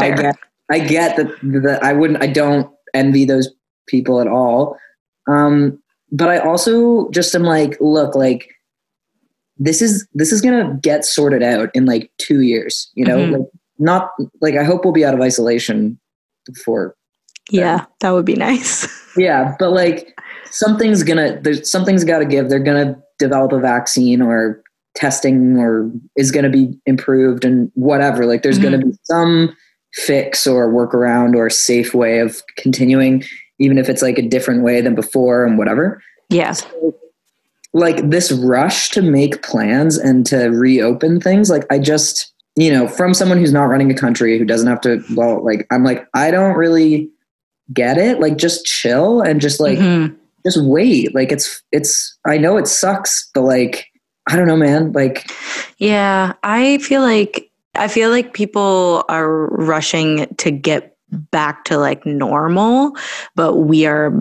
i 0.01 0.11
get 0.11 0.35
i 0.69 0.81
get 0.81 1.17
that 1.17 1.29
that 1.63 1.79
i 1.85 1.93
wouldn't 1.93 2.21
i 2.21 2.27
don't 2.27 2.69
envy 2.95 3.25
those 3.25 3.49
people 3.87 4.21
at 4.21 4.27
all 4.27 4.77
um 5.29 5.81
but 6.11 6.29
i 6.29 6.39
also 6.39 7.09
just 7.11 7.33
am 7.37 7.45
like 7.45 7.77
look 7.81 8.17
like 8.17 8.51
this 9.59 9.81
is 9.81 10.05
this 10.13 10.33
is 10.33 10.41
gonna 10.41 10.77
get 10.83 11.05
sorted 11.05 11.45
out 11.45 11.71
in 11.75 11.87
like 11.87 12.11
two 12.19 12.41
years 12.41 12.91
you 12.95 13.05
know 13.05 13.19
Mhm. 13.19 13.33
like 13.39 13.49
not 13.79 14.11
like 14.41 14.57
i 14.57 14.65
hope 14.65 14.85
we'll 14.85 14.93
be 14.93 15.05
out 15.05 15.15
of 15.15 15.21
isolation 15.21 15.97
before 16.47 16.97
Yeah, 17.51 17.87
that 18.01 18.11
would 18.11 18.25
be 18.25 18.35
nice. 18.35 18.87
yeah, 19.17 19.55
but 19.59 19.71
like 19.71 20.19
something's 20.51 21.03
gonna 21.03 21.41
there's 21.41 21.71
something's 21.71 22.05
got 22.05 22.19
to 22.19 22.25
give. 22.25 22.49
They're 22.49 22.59
gonna 22.59 23.01
develop 23.19 23.53
a 23.53 23.59
vaccine 23.59 24.21
or 24.23 24.63
testing 24.95 25.59
or 25.59 25.91
is 26.17 26.31
gonna 26.31 26.51
be 26.51 26.79
improved 26.87 27.45
and 27.45 27.71
whatever. 27.75 28.27
Like 28.27 28.43
there's 28.43 28.59
gonna 28.59 28.79
mm-hmm. 28.79 28.91
be 28.91 28.99
some 29.05 29.57
fix 29.95 30.47
or 30.47 30.73
workaround 30.73 31.35
or 31.37 31.49
safe 31.49 31.95
way 31.95 32.19
of 32.19 32.43
continuing, 32.57 33.25
even 33.59 33.79
if 33.79 33.89
it's 33.89 34.03
like 34.03 34.19
a 34.19 34.23
different 34.23 34.63
way 34.63 34.81
than 34.81 34.95
before 34.95 35.45
and 35.45 35.59
whatever. 35.59 36.03
Yeah. 36.29 36.55
Like 37.73 38.11
this 38.11 38.33
rush 38.33 38.91
to 38.91 39.03
make 39.03 39.43
plans 39.43 39.97
and 39.97 40.27
to 40.27 40.49
reopen 40.49 41.21
things, 41.21 41.51
like 41.51 41.65
I 41.71 41.79
just 41.79 42.33
you 42.57 42.73
know, 42.73 42.89
from 42.89 43.15
someone 43.15 43.39
who's 43.39 43.53
not 43.53 43.67
running 43.67 43.89
a 43.89 43.95
country 43.95 44.37
who 44.37 44.45
doesn't 44.45 44.67
have 44.67 44.81
to 44.81 45.01
well, 45.15 45.45
like 45.45 45.67
I'm 45.71 45.85
like 45.85 46.07
I 46.15 46.33
don't 46.33 46.57
really 46.57 47.09
get 47.73 47.99
it. 47.99 48.21
Like 48.21 48.37
just 48.37 48.65
chill 48.65 49.21
and 49.21 49.41
just 49.41 49.61
like 49.61 49.79
Mhm. 49.79 50.15
just 50.45 50.63
wait. 50.63 51.15
Like 51.15 51.33
it's 51.33 51.63
it's 51.73 52.17
I 52.27 52.39
know 52.39 52.57
it 52.57 52.67
sucks, 52.67 53.29
but 53.35 53.43
like 53.43 53.87
I 54.31 54.37
don't 54.37 54.47
know, 54.47 54.57
man. 54.57 54.93
Like 54.93 55.31
Yeah, 55.79 56.33
I 56.43 56.79
feel 56.79 57.03
like 57.03 57.51
I 57.75 57.89
feel 57.89 58.11
like 58.11 58.33
people 58.35 59.05
are 59.09 59.47
rushing 59.53 60.27
to 60.39 60.51
get 60.51 60.97
back 61.31 61.65
to 61.67 61.79
like 61.79 62.05
normal, 62.05 62.93
but 63.35 63.57
we 63.57 63.87
are 63.87 64.13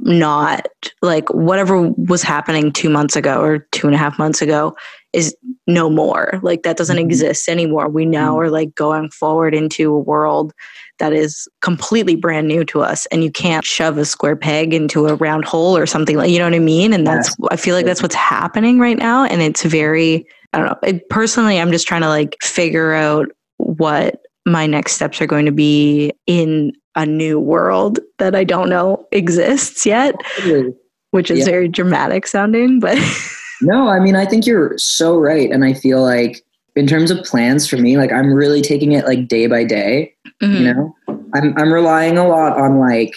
not 0.00 0.66
like 1.00 1.30
whatever 1.32 1.80
was 1.96 2.22
happening 2.22 2.72
two 2.72 2.90
months 2.90 3.16
ago 3.16 3.40
or 3.40 3.60
two 3.72 3.86
and 3.86 3.94
a 3.94 3.98
half 3.98 4.18
months 4.18 4.42
ago 4.42 4.74
is 5.12 5.34
no 5.68 5.88
more. 5.88 6.40
Like 6.42 6.64
that 6.64 6.76
doesn't 6.76 6.96
Mhm. 6.96 7.02
exist 7.04 7.48
anymore. 7.48 7.88
We 7.88 8.04
now 8.04 8.34
Mhm. 8.34 8.40
are 8.42 8.50
like 8.50 8.74
going 8.74 9.10
forward 9.10 9.54
into 9.54 9.94
a 9.94 9.98
world 9.98 10.52
that 10.98 11.12
is 11.12 11.48
completely 11.60 12.16
brand 12.16 12.48
new 12.48 12.64
to 12.66 12.80
us 12.82 13.06
and 13.06 13.24
you 13.24 13.30
can't 13.30 13.64
shove 13.64 13.98
a 13.98 14.04
square 14.04 14.36
peg 14.36 14.72
into 14.72 15.06
a 15.06 15.14
round 15.16 15.44
hole 15.44 15.76
or 15.76 15.86
something 15.86 16.16
like 16.16 16.30
you 16.30 16.38
know 16.38 16.44
what 16.44 16.54
I 16.54 16.58
mean? 16.60 16.92
And 16.92 17.06
that's. 17.06 17.34
I 17.50 17.56
feel 17.56 17.74
like 17.74 17.86
that's 17.86 18.02
what's 18.02 18.14
happening 18.14 18.78
right 18.78 18.98
now 18.98 19.24
and 19.24 19.42
it's 19.42 19.62
very 19.64 20.26
I 20.52 20.58
don't 20.58 20.66
know. 20.68 20.78
It, 20.88 21.08
personally, 21.08 21.60
I'm 21.60 21.72
just 21.72 21.88
trying 21.88 22.02
to 22.02 22.08
like 22.08 22.36
figure 22.40 22.92
out 22.94 23.28
what 23.56 24.20
my 24.46 24.66
next 24.66 24.92
steps 24.92 25.20
are 25.20 25.26
going 25.26 25.46
to 25.46 25.52
be 25.52 26.12
in 26.26 26.72
a 26.94 27.04
new 27.04 27.40
world 27.40 27.98
that 28.18 28.36
I 28.36 28.44
don't 28.44 28.68
know 28.68 29.04
exists 29.10 29.84
yet, 29.84 30.14
which 31.10 31.30
is 31.30 31.40
Yeah. 31.40 31.44
very 31.46 31.68
dramatic 31.68 32.26
sounding, 32.26 32.78
but 32.78 32.96
no, 33.62 33.88
I 33.88 33.98
mean 33.98 34.14
I 34.14 34.26
think 34.26 34.46
you're 34.46 34.78
so 34.78 35.16
right. 35.16 35.50
And 35.50 35.64
I 35.64 35.74
feel 35.74 36.02
like 36.02 36.44
in 36.76 36.86
terms 36.86 37.10
of 37.10 37.24
plans 37.24 37.68
for 37.68 37.76
me, 37.76 37.96
like 37.96 38.12
I'm 38.12 38.32
really 38.32 38.62
taking 38.62 38.92
it 38.92 39.06
like 39.06 39.26
day 39.26 39.46
by 39.48 39.64
day. 39.64 40.13
Mhm. 40.42 40.58
You 40.60 40.74
know? 40.74 40.94
I'm 41.34 41.54
I'm 41.56 41.72
relying 41.72 42.18
a 42.18 42.26
lot 42.28 42.56
on 42.58 42.78
like 42.78 43.14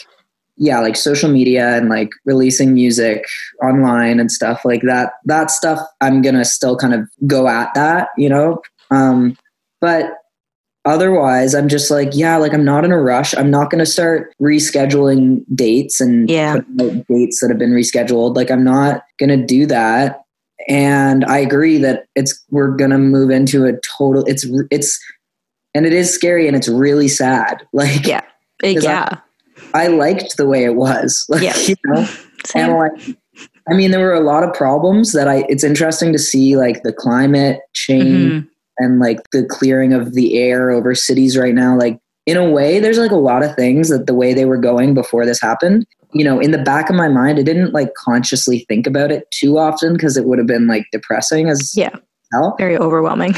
yeah, 0.60 0.80
like 0.80 0.96
social 0.96 1.30
media 1.30 1.78
and 1.78 1.88
like 1.88 2.10
releasing 2.26 2.74
music 2.74 3.24
online 3.64 4.20
and 4.20 4.32
stuff 4.32 4.62
like 4.66 4.82
that. 4.84 5.14
That 5.26 5.52
stuff 5.52 5.80
I'm 6.02 6.22
gonna 6.24 6.46
still 6.46 6.76
kind 6.76 6.94
of 6.96 7.02
go 7.28 7.48
at 7.48 7.74
that, 7.76 8.10
you 8.18 8.28
know. 8.30 8.62
Um, 8.90 9.38
but 9.82 10.14
otherwise, 10.86 11.54
I'm 11.54 11.68
just 11.68 11.92
like, 11.92 12.10
yeah, 12.14 12.38
like 12.38 12.54
I'm 12.54 12.66
not 12.66 12.86
in 12.86 12.92
a 12.92 13.00
rush. 13.00 13.36
I'm 13.36 13.52
not 13.52 13.70
gonna 13.70 13.86
start 13.86 14.34
rescheduling 14.42 15.44
dates 15.54 16.02
and 16.02 16.28
Yeah. 16.30 16.56
putting 16.78 17.00
out 17.00 17.08
dates 17.08 17.40
that 17.42 17.50
have 17.50 17.60
been 17.60 17.74
rescheduled. 17.74 18.36
Like 18.36 18.50
I'm 18.50 18.64
not 18.64 19.04
gonna 19.20 19.38
do 19.38 19.66
that. 19.68 20.22
And 20.68 21.24
I 21.26 21.38
agree 21.38 21.78
that 21.80 22.06
it's 22.16 22.44
we're 22.50 22.76
gonna 22.76 22.98
move 22.98 23.30
into 23.30 23.66
a 23.66 23.74
total. 23.98 24.24
It's 24.26 24.46
it's 24.72 25.00
and 25.76 25.86
it 25.86 25.94
is 25.94 26.14
scary 26.14 26.48
and 26.48 26.56
it's 26.56 26.68
really 26.70 27.08
sad. 27.08 27.64
Like 27.74 28.06
Yeah. 28.06 28.22
Because 28.60 28.86
I- 28.86 28.92
yeah. 28.92 29.18
I 29.74 29.88
liked 29.88 30.38
the 30.38 30.48
way 30.48 30.64
it 30.64 30.76
was. 30.76 31.26
Like, 31.30 31.42
Yeah. 31.44 31.58
you 31.58 31.76
know, 31.86 32.06
Same. 32.46 32.70
and 32.72 32.74
like 32.78 33.18
I 33.70 33.74
mean, 33.76 33.92
there 33.92 34.00
were 34.00 34.14
a 34.14 34.22
lot 34.22 34.44
of 34.44 34.54
problems 34.54 35.12
that 35.12 35.28
I, 35.28 35.44
it's 35.50 35.64
interesting 35.64 36.12
to 36.14 36.20
see 36.20 36.56
like 36.58 36.84
the 36.84 36.94
climate 36.94 37.60
change 37.74 38.32
Mhm. 38.44 38.48
and 38.80 39.00
like 39.00 39.20
the 39.32 39.44
clearing 39.46 39.92
of 39.94 40.14
the 40.14 40.38
air 40.40 40.72
over 40.72 40.96
cities 40.96 41.38
right 41.38 41.54
now. 41.54 41.78
Like, 41.78 42.00
in 42.26 42.38
a 42.38 42.50
way, 42.50 42.80
there's 42.80 42.98
like 42.98 43.12
a 43.12 43.16
lot 43.16 43.44
of 43.44 43.56
things 43.56 43.90
that 43.90 44.08
the 44.08 44.14
way 44.14 44.34
they 44.34 44.46
were 44.46 44.58
going 44.58 44.94
before 44.94 45.26
this 45.26 45.42
happened, 45.42 45.86
you 46.14 46.24
know, 46.24 46.40
in 46.40 46.52
the 46.52 46.58
back 46.58 46.90
of 46.90 46.96
my 46.96 47.08
mind, 47.10 47.40
I 47.40 47.44
didn't 47.44 47.74
like 47.74 47.94
consciously 47.96 48.66
think 48.70 48.88
about 48.88 49.12
it 49.12 49.30
too 49.32 49.58
often 49.58 49.94
because 49.94 50.16
it 50.18 50.26
would 50.26 50.38
have 50.38 50.48
been 50.48 50.68
like 50.68 50.86
depressing 50.92 51.50
as 51.50 51.74
Yeah. 51.76 51.92
hell. 52.34 52.56
Very 52.58 52.78
overwhelming. 52.78 53.34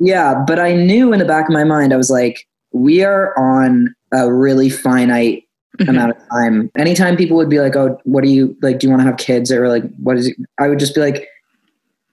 Yeah, 0.00 0.42
but 0.46 0.58
I 0.58 0.74
knew 0.74 1.12
in 1.12 1.18
the 1.18 1.24
back 1.24 1.48
of 1.48 1.52
my 1.52 1.64
mind, 1.64 1.92
I 1.92 1.96
was 1.96 2.10
like, 2.10 2.46
we 2.72 3.04
are 3.04 3.38
on 3.38 3.94
a 4.12 4.32
really 4.32 4.70
finite 4.70 5.44
Mhm. 5.80 5.88
amount 5.90 6.10
of 6.12 6.16
time. 6.32 6.70
Anytime 6.76 7.16
people 7.16 7.36
would 7.36 7.48
be 7.48 7.60
like, 7.60 7.76
"Oh, 7.76 7.98
what 8.04 8.24
do 8.24 8.30
you 8.30 8.56
like? 8.62 8.78
Do 8.80 8.86
you 8.86 8.90
want 8.90 9.00
to 9.02 9.06
have 9.06 9.16
kids?" 9.18 9.52
or 9.52 9.68
like, 9.68 9.84
"What 10.02 10.16
is?" 10.16 10.28
It? 10.28 10.36
I 10.58 10.68
would 10.68 10.78
just 10.78 10.94
be 10.94 11.00
like, 11.00 11.26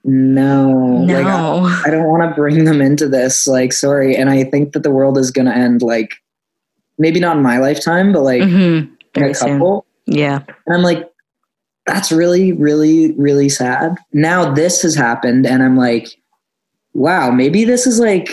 "No, 0.04 1.04
like 1.08 1.26
I, 1.26 1.30
No. 1.30 1.64
I 1.84 1.90
don't 1.90 2.06
want 2.08 2.22
to 2.28 2.34
bring 2.34 2.64
them 2.64 2.80
into 2.80 3.08
this. 3.08 3.46
Like, 3.46 3.72
sorry." 3.72 4.16
And 4.16 4.30
I 4.30 4.44
think 4.44 4.72
that 4.72 4.82
the 4.82 4.90
world 4.90 5.18
is 5.18 5.30
going 5.30 5.46
to 5.46 5.54
end 5.56 5.82
like 5.82 6.14
maybe 6.98 7.20
not 7.20 7.36
in 7.36 7.42
my 7.42 7.58
lifetime, 7.58 8.12
but 8.12 8.22
like 8.22 8.42
Mhm. 8.42 8.78
in 8.84 8.88
Very 9.14 9.30
a 9.32 9.34
soon. 9.34 9.48
couple. 9.58 9.84
Yeah. 10.06 10.40
And 10.66 10.76
I'm 10.76 10.82
like, 10.82 11.08
that's 11.86 12.10
really, 12.10 12.52
really, 12.52 13.12
really 13.12 13.48
sad. 13.48 13.96
Now 14.12 14.52
this 14.52 14.82
has 14.82 14.94
happened, 14.94 15.46
and 15.46 15.62
I'm 15.62 15.76
like, 15.76 16.08
wow, 16.98 17.30
maybe 17.30 17.64
this 17.64 17.86
is 17.86 18.00
like 18.00 18.28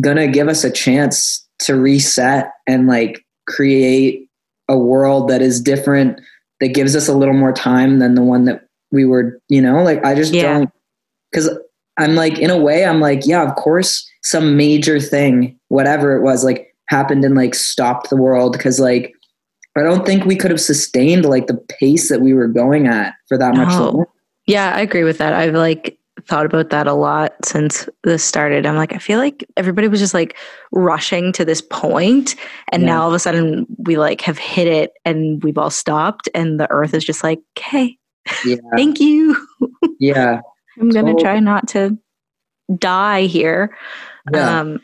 gonna 0.00 0.26
give 0.26 0.48
us 0.48 0.64
a 0.64 0.70
chance 0.70 1.46
to 1.60 1.76
reset 1.76 2.50
and 2.66 2.88
like 2.88 3.24
create 3.46 4.28
a 4.68 4.76
world 4.76 5.28
that 5.28 5.40
is 5.40 5.60
different, 5.60 6.20
that 6.60 6.68
gives 6.68 6.96
us 6.96 7.06
a 7.08 7.14
little 7.14 7.34
more 7.34 7.52
time 7.52 8.00
than 8.00 8.14
the 8.14 8.22
one 8.22 8.44
that 8.44 8.66
we 8.90 9.04
were, 9.04 9.38
you 9.48 9.62
know, 9.62 9.82
like 9.82 10.04
I 10.04 10.14
just 10.14 10.32
Yeah. 10.32 10.58
don't, 10.58 10.70
because 11.30 11.48
I'm 11.96 12.16
like, 12.16 12.38
in 12.38 12.50
a 12.50 12.58
way, 12.58 12.84
I'm 12.84 13.00
like, 13.00 13.24
yeah, 13.24 13.48
of 13.48 13.54
course, 13.54 14.04
some 14.22 14.56
major 14.56 14.98
thing, 14.98 15.56
whatever 15.68 16.16
it 16.16 16.22
was, 16.22 16.44
like 16.44 16.74
happened 16.88 17.24
and 17.24 17.36
like 17.36 17.54
stopped 17.54 18.10
the 18.10 18.16
world 18.16 18.52
because 18.52 18.80
like 18.80 19.14
I 19.76 19.82
don't 19.82 20.04
think 20.04 20.24
we 20.24 20.36
could 20.36 20.50
have 20.50 20.60
sustained 20.60 21.24
like 21.24 21.46
the 21.46 21.56
pace 21.56 22.08
that 22.08 22.20
we 22.20 22.34
were 22.34 22.48
going 22.48 22.86
at 22.86 23.14
for 23.28 23.38
that 23.38 23.54
much 23.54 23.68
longer. 23.68 24.06
Yeah, 24.46 24.72
I 24.74 24.80
agree 24.80 25.04
with 25.04 25.18
that. 25.18 25.32
I've 25.32 25.54
like 25.54 25.98
thought 26.26 26.46
about 26.46 26.70
that 26.70 26.86
a 26.86 26.94
lot 26.94 27.32
since 27.44 27.88
this 28.04 28.24
started. 28.24 28.66
I'm 28.66 28.76
like, 28.76 28.92
I 28.92 28.98
feel 28.98 29.18
like 29.18 29.44
everybody 29.56 29.88
was 29.88 30.00
just 30.00 30.14
like 30.14 30.36
rushing 30.72 31.32
to 31.32 31.44
this 31.44 31.60
point, 31.60 32.34
and 32.72 32.82
Yeah. 32.82 32.88
now 32.90 33.02
all 33.02 33.08
of 33.08 33.14
a 33.14 33.18
sudden 33.18 33.66
we 33.78 33.96
like 33.98 34.20
have 34.22 34.38
hit 34.38 34.66
it 34.68 34.92
and 35.04 35.42
we've 35.44 35.58
all 35.58 35.70
stopped, 35.70 36.28
and 36.34 36.58
the 36.58 36.70
earth 36.70 36.94
is 36.94 37.04
just 37.04 37.22
like, 37.24 37.40
okay, 37.58 37.96
Yeah, 38.44 38.56
thank 38.76 39.00
you. 39.00 39.36
yeah, 40.00 40.40
I'm 40.80 40.88
gonna 40.90 41.08
Totally. 41.12 41.22
try 41.22 41.40
not 41.40 41.68
to 41.68 41.96
die 42.78 43.22
here. 43.26 43.76
yeah. 44.32 44.60
Um, 44.60 44.80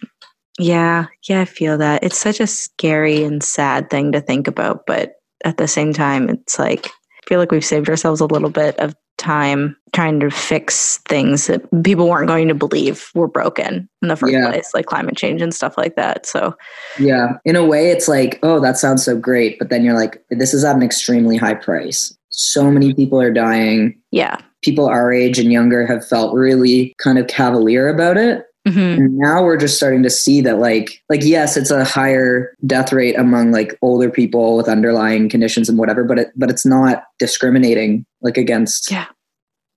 yeah, 0.59 1.07
yeah, 1.27 1.41
I 1.41 1.45
feel 1.47 1.79
that. 1.79 2.05
It's 2.05 2.19
such 2.19 2.39
a 2.41 2.47
scary 2.47 3.25
and 3.25 3.43
sad 3.43 3.89
thing 3.89 4.13
to 4.13 4.21
think 4.21 4.47
about, 4.47 4.83
but 4.87 5.15
at 5.45 5.57
the 5.57 5.67
same 5.67 5.95
time, 5.95 6.29
it's 6.29 6.59
like 6.59 6.87
I 6.87 7.27
feel 7.29 7.39
like 7.39 7.51
we've 7.51 7.65
saved 7.65 7.89
ourselves 7.89 8.21
a 8.21 8.27
little 8.27 8.51
bit 8.51 8.79
of 8.79 8.95
time 9.21 9.77
trying 9.93 10.19
to 10.21 10.31
fix 10.31 10.99
things 11.09 11.47
that 11.47 11.63
people 11.85 12.09
weren't 12.09 12.27
going 12.29 12.49
to 12.49 12.55
believe 12.55 13.11
were 13.15 13.29
broken 13.29 13.89
in 14.03 14.09
the 14.09 14.17
first 14.17 14.33
Yeah. 14.33 14.49
place, 14.51 14.71
like 14.75 14.87
climate 14.87 15.17
change 15.17 15.43
and 15.43 15.55
stuff 15.55 15.77
like 15.79 15.95
that. 15.97 16.27
So, 16.27 16.57
Yeah. 16.99 17.33
In 17.45 17.55
a 17.57 17.65
way, 17.65 17.91
it's 17.91 18.09
like, 18.09 18.39
oh, 18.43 18.61
that 18.61 18.77
sounds 18.79 19.05
so 19.05 19.17
great. 19.17 19.59
But 19.59 19.69
then 19.69 19.85
you're 19.85 19.99
like, 19.99 20.23
this 20.31 20.55
is 20.55 20.65
at 20.65 20.75
an 20.77 20.83
extremely 20.83 21.37
high 21.37 21.55
price. 21.55 22.17
So 22.31 22.71
many 22.71 22.95
people 22.95 23.21
are 23.21 23.33
dying. 23.33 23.97
yeah. 24.11 24.37
People 24.63 24.87
our 24.87 25.11
age 25.11 25.39
and 25.39 25.51
younger 25.51 25.87
have 25.87 26.07
felt 26.07 26.35
really 26.35 26.95
kind 26.99 27.19
of 27.19 27.27
cavalier 27.29 27.89
about 27.89 28.19
it. 28.19 28.45
Hmm 28.67 28.79
And 28.79 29.17
now 29.17 29.43
we're 29.43 29.57
just 29.57 29.77
starting 29.77 30.03
to 30.03 30.11
see 30.11 30.41
that 30.43 30.59
like 30.59 31.03
like 31.09 31.23
yes, 31.25 31.57
it's 31.57 31.71
a 31.71 31.85
higher 31.85 32.55
death 32.67 32.93
rate 32.93 33.19
among 33.19 33.53
like 33.53 33.79
older 33.83 34.11
people 34.11 34.57
with 34.57 34.69
underlying 34.69 35.29
conditions 35.29 35.69
and 35.69 35.79
whatever, 35.79 36.05
but 36.05 36.19
it 36.19 36.29
but 36.37 36.51
it's 36.51 36.67
not 36.67 37.05
discriminating 37.19 38.05
like 38.21 38.37
against 38.37 38.91
Yeah. 38.91 39.07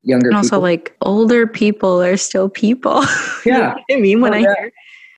younger 0.04 0.28
people. 0.30 0.38
And 0.38 0.44
also, 0.46 0.56
people. 0.58 0.62
like, 0.62 0.96
older 1.02 1.48
people 1.48 2.02
are 2.02 2.18
still 2.18 2.50
people. 2.50 3.04
You 3.46 3.52
know 3.54 3.60
Yeah. 3.60 3.76
I 3.92 4.00
mean, 4.00 4.22
when 4.22 4.34
Oh, 4.34 4.38
I 4.38 4.40
yeah. 4.40 4.56
hear, 4.60 4.72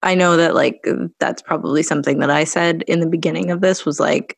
I 0.04 0.14
know 0.16 0.38
that 0.38 0.54
like 0.54 0.86
that's 1.20 1.42
probably 1.42 1.82
something 1.82 2.20
that 2.20 2.30
I 2.30 2.44
said 2.44 2.84
in 2.88 3.00
the 3.00 3.08
beginning 3.08 3.50
of 3.50 3.62
this 3.62 3.86
was 3.86 4.00
like, 4.00 4.38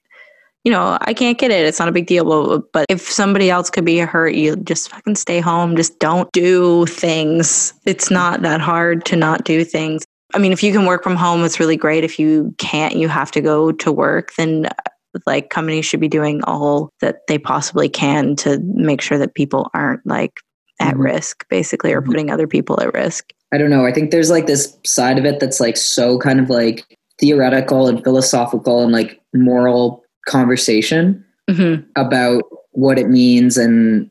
you 0.67 0.73
know, 0.73 0.97
I 0.99 1.13
can't 1.13 1.37
get 1.37 1.49
it. 1.49 1.65
It's 1.65 1.79
not 1.79 1.87
a 1.87 1.93
big 1.93 2.07
deal. 2.07 2.25
But, 2.25 2.73
but 2.73 2.85
if 2.89 3.09
somebody 3.09 3.49
else 3.49 3.69
could 3.69 3.85
be 3.85 3.99
hurt, 3.99 4.35
you 4.35 4.57
just 4.57 4.89
fucking 4.89 5.15
stay 5.15 5.39
home. 5.39 5.77
Just 5.77 5.97
don't 5.99 6.29
do 6.33 6.85
things. 6.87 7.73
It's 7.85 8.11
not 8.11 8.41
that 8.41 8.59
hard 8.59 9.05
to 9.05 9.15
not 9.15 9.45
do 9.45 9.63
things. 9.63 10.03
I 10.33 10.39
mean, 10.39 10.51
if 10.51 10.61
you 10.61 10.73
can 10.73 10.85
work 10.85 11.03
from 11.03 11.15
home, 11.15 11.45
it's 11.45 11.57
really 11.57 11.77
great. 11.77 12.03
If 12.03 12.19
you 12.19 12.53
can't, 12.57 12.97
you 12.97 13.07
have 13.07 13.31
to 13.31 13.39
go 13.39 13.71
to 13.71 13.93
work, 13.93 14.33
then 14.37 14.65
uh, 14.65 15.19
like 15.25 15.51
companies 15.51 15.85
should 15.85 16.01
be 16.01 16.09
doing 16.09 16.41
all 16.43 16.89
that 16.99 17.19
they 17.29 17.37
possibly 17.37 17.87
can 17.87 18.35
to 18.35 18.59
make 18.61 18.99
sure 18.99 19.17
that 19.17 19.35
people 19.35 19.69
aren't 19.73 20.05
like 20.05 20.33
at 20.81 20.95
Mhm. 20.95 20.99
risk, 21.05 21.45
basically, 21.47 21.93
or 21.93 22.01
Mhm. 22.01 22.07
putting 22.07 22.29
other 22.29 22.45
people 22.45 22.77
at 22.81 22.93
risk. 22.93 23.29
I 23.53 23.57
don't 23.57 23.69
know. 23.69 23.85
I 23.85 23.93
think 23.93 24.11
there's 24.11 24.29
like 24.29 24.47
this 24.47 24.77
side 24.85 25.17
of 25.17 25.23
it 25.23 25.39
that's 25.39 25.61
like 25.61 25.77
so 25.77 26.17
kind 26.19 26.41
of 26.41 26.49
like 26.49 26.83
theoretical 27.21 27.87
and 27.87 28.03
philosophical 28.03 28.83
and 28.83 28.91
like 28.91 29.21
moral 29.33 30.03
conversation 30.27 31.23
hmm 31.49 31.75
about 31.95 32.43
what 32.71 32.99
it 32.99 33.09
means 33.09 33.57
and 33.57 34.09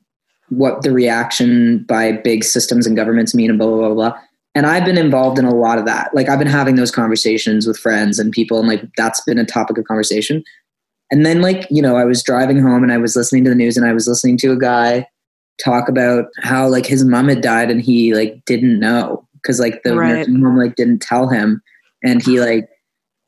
what 0.49 0.83
the 0.83 0.91
reaction 0.91 1.85
by 1.89 2.13
big 2.13 2.43
systems 2.45 2.87
and 2.87 2.97
governments 2.97 3.35
mean 3.35 3.51
and 3.51 3.59
blah 3.59 3.69
blah 3.69 3.77
blah 3.89 3.95
blah. 3.95 4.19
And 4.55 4.65
I've 4.67 4.85
been 4.87 4.97
involved 4.97 5.39
in 5.39 5.45
a 5.45 5.55
lot 5.55 5.79
of 5.79 5.85
that. 5.85 6.15
Like 6.15 6.29
I've 6.31 6.39
been 6.39 6.49
having 6.49 6.77
those 6.77 6.91
conversations 6.91 7.67
with 7.67 7.77
friends 7.79 8.19
and 8.19 8.33
people, 8.33 8.59
and 8.59 8.67
like 8.69 8.83
that's 8.97 9.21
been 9.21 9.39
a 9.39 9.45
topic 9.45 9.77
of 9.79 9.85
conversation. 9.85 10.43
And 11.11 11.25
then 11.27 11.43
like 11.43 11.67
you 11.71 11.83
know, 11.83 11.97
I 11.97 12.05
was 12.05 12.23
driving 12.23 12.61
home 12.61 12.83
and 12.83 12.93
I 12.93 12.97
was 12.99 13.15
listening 13.15 13.45
to 13.45 13.51
the 13.51 13.57
news 13.57 13.77
and 13.77 13.87
I 13.87 13.93
was 13.93 14.09
listening 14.09 14.39
to 14.39 14.53
a 14.53 14.59
guy 14.59 15.07
talk 15.63 15.89
about 15.89 16.27
how 16.43 16.69
like 16.69 16.87
his 16.87 17.05
mom 17.05 17.29
had 17.29 17.41
died 17.43 17.71
and 17.71 17.81
he 17.83 18.15
like 18.15 18.43
didn't 18.47 18.79
know 18.81 19.27
because 19.35 19.61
like 19.61 19.83
the 19.85 19.95
Right. 19.97 20.17
nursing 20.17 20.43
home 20.43 20.59
like 20.59 20.77
didn't 20.77 21.01
tell 21.03 21.29
him 21.29 21.63
and 22.03 22.23
he 22.23 22.41
like 22.41 22.69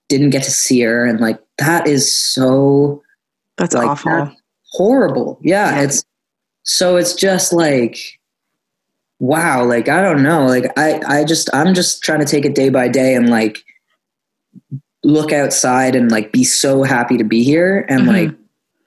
didn't 0.09 0.31
get 0.31 0.43
to 0.45 0.51
see 0.51 0.81
her 0.81 1.05
and 1.07 1.21
like 1.21 1.39
that 1.59 1.87
is 1.87 2.15
so 2.15 3.03
That's 3.57 3.75
Like 3.75 3.89
awful. 3.89 4.11
that. 4.13 4.33
horrible. 4.73 5.39
Yeah, 5.43 5.75
Yeah. 5.77 5.83
it's 5.83 6.05
so 6.63 6.97
it's 6.97 7.15
just 7.15 7.53
like 7.53 7.99
wow, 9.21 9.65
like 9.65 9.89
I 9.89 10.01
don't 10.01 10.23
know. 10.23 10.47
Like 10.47 10.67
I 10.79 11.01
I 11.07 11.25
just 11.25 11.51
I'm 11.53 11.75
just 11.75 12.03
trying 12.03 12.21
to 12.21 12.25
take 12.25 12.45
it 12.45 12.55
day 12.55 12.69
by 12.69 12.87
day 12.89 13.15
and 13.15 13.29
like 13.31 13.59
look 15.05 15.33
outside 15.33 15.95
and 15.95 16.11
like 16.11 16.33
be 16.33 16.45
so 16.45 16.83
happy 16.83 17.17
to 17.17 17.25
be 17.25 17.43
here 17.43 17.85
and 17.89 18.03
Mhm. 18.03 18.07
like 18.07 18.37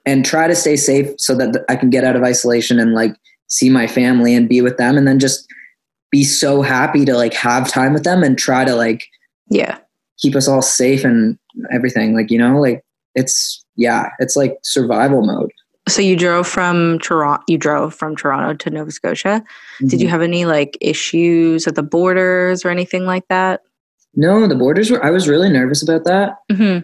and 0.06 0.24
try 0.24 0.46
to 0.48 0.54
stay 0.54 0.76
safe 0.76 1.08
so 1.18 1.34
that 1.36 1.64
I 1.68 1.76
can 1.76 1.90
get 1.90 2.04
out 2.04 2.16
of 2.16 2.22
isolation 2.22 2.78
and 2.80 2.92
like 2.94 3.14
see 3.48 3.68
my 3.70 3.86
family 3.86 4.34
and 4.34 4.48
be 4.48 4.60
with 4.62 4.76
them 4.78 4.96
and 4.96 5.06
then 5.06 5.18
just 5.18 5.46
be 6.10 6.24
so 6.24 6.60
happy 6.62 7.04
to 7.04 7.14
like 7.14 7.34
have 7.34 7.68
time 7.68 7.92
with 7.92 8.04
them 8.04 8.22
and 8.22 8.36
try 8.38 8.64
to 8.64 8.74
like 8.74 9.04
Yeah. 9.48 9.78
keep 10.20 10.34
us 10.36 10.48
all 10.48 10.62
safe 10.62 11.04
and 11.04 11.38
everything 11.72 12.14
like 12.14 12.30
you 12.30 12.38
know 12.38 12.60
like 12.60 12.84
it's 13.14 13.64
yeah 13.76 14.10
it's 14.18 14.36
like 14.36 14.56
survival 14.62 15.22
mode 15.24 15.50
So 15.88 16.00
you 16.00 16.16
drove 16.16 16.46
from 16.46 16.98
Toronto. 17.00 17.42
You 17.48 17.58
drove 17.58 17.92
from 17.92 18.14
Toronto 18.14 18.54
to 18.54 18.70
Nova 18.70 18.92
Scotia. 18.92 19.42
Did 19.88 20.00
you 20.00 20.06
have 20.06 20.22
any 20.22 20.44
like 20.44 20.78
issues 20.80 21.66
at 21.66 21.74
the 21.74 21.82
borders 21.82 22.64
or 22.64 22.70
anything 22.70 23.04
like 23.04 23.26
that? 23.28 23.60
no 24.14 24.46
the 24.46 24.54
borders 24.54 24.90
were 24.90 25.02
i 25.04 25.10
was 25.10 25.26
really 25.26 25.48
nervous 25.48 25.82
about 25.82 26.04
that 26.04 26.36
hmm 26.54 26.78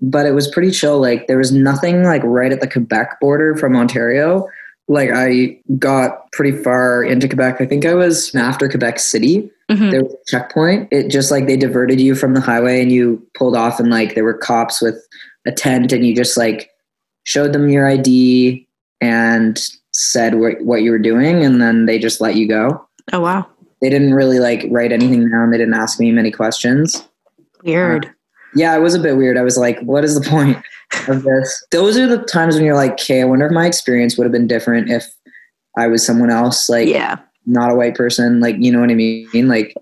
but 0.00 0.26
it 0.26 0.32
was 0.32 0.48
pretty 0.48 0.70
chill 0.70 0.98
like 0.98 1.26
there 1.28 1.36
was 1.38 1.52
nothing 1.52 2.02
like 2.04 2.22
right 2.24 2.52
at 2.52 2.60
the 2.60 2.66
quebec 2.66 3.20
border 3.20 3.54
from 3.54 3.76
ontario 3.76 4.46
like 4.88 5.10
i 5.12 5.58
got 5.78 6.30
pretty 6.32 6.56
far 6.62 7.02
into 7.02 7.26
quebec. 7.28 7.60
I 7.60 7.66
think 7.66 7.86
i 7.86 7.94
was 7.94 8.34
after 8.34 8.68
quebec 8.68 8.98
city. 8.98 9.50
Hmm 9.70 9.90
there 9.90 10.02
was 10.02 10.12
a 10.12 10.30
checkpoint. 10.30 10.88
It 10.92 11.08
just 11.08 11.30
like 11.30 11.46
they 11.46 11.56
diverted 11.56 12.00
you 12.00 12.14
from 12.14 12.34
the 12.34 12.40
highway 12.40 12.82
and 12.82 12.92
you 12.92 13.26
pulled 13.34 13.56
off 13.56 13.80
and 13.80 13.88
like 13.90 14.14
there 14.14 14.24
were 14.24 14.36
cops 14.36 14.82
with 14.82 14.96
a 15.46 15.52
tent 15.52 15.92
and 15.92 16.06
you 16.06 16.14
just 16.14 16.36
like 16.36 16.70
showed 17.22 17.52
them 17.54 17.68
your 17.70 17.86
id 17.88 18.66
and 19.00 19.70
said 19.92 20.34
what, 20.34 20.60
what 20.62 20.82
you 20.82 20.90
were 20.90 20.98
doing 20.98 21.42
and 21.44 21.62
then 21.62 21.86
they 21.86 21.98
just 21.98 22.20
let 22.20 22.36
you 22.36 22.46
go. 22.46 22.86
Oh 23.12 23.20
wow, 23.20 23.46
they 23.80 23.88
didn't 23.88 24.12
really 24.12 24.38
like 24.38 24.66
write 24.70 24.92
anything 24.92 25.30
down. 25.30 25.50
They 25.50 25.58
didn't 25.58 25.74
ask 25.74 25.98
me 25.98 26.12
many 26.12 26.30
questions. 26.30 27.06
Weird. 27.62 28.12
yeah 28.54 28.76
it 28.76 28.80
was 28.80 28.94
a 28.94 29.00
bit 29.00 29.16
weird. 29.16 29.38
I 29.38 29.42
was 29.42 29.56
like 29.56 29.80
what 29.80 30.04
is 30.04 30.14
the 30.20 30.28
point 30.28 30.58
of 31.08 31.22
this. 31.22 31.66
Those 31.70 31.96
are 31.96 32.06
the 32.06 32.18
times 32.18 32.54
when 32.54 32.64
you're 32.64 32.74
like 32.74 32.92
okay 32.92 33.20
i 33.22 33.24
wonder 33.24 33.46
if 33.46 33.52
my 33.52 33.66
experience 33.66 34.16
would 34.16 34.24
have 34.24 34.32
been 34.32 34.46
different 34.46 34.90
if 34.90 35.06
i 35.76 35.86
was 35.86 36.04
someone 36.04 36.30
else 36.30 36.68
like 36.68 36.88
yeah, 36.88 37.18
not 37.46 37.70
a 37.70 37.74
white 37.74 37.94
person 37.94 38.40
like 38.40 38.56
you 38.58 38.70
know 38.72 38.80
what 38.80 38.90
i 38.90 38.94
mean? 38.94 39.48
Like 39.48 39.74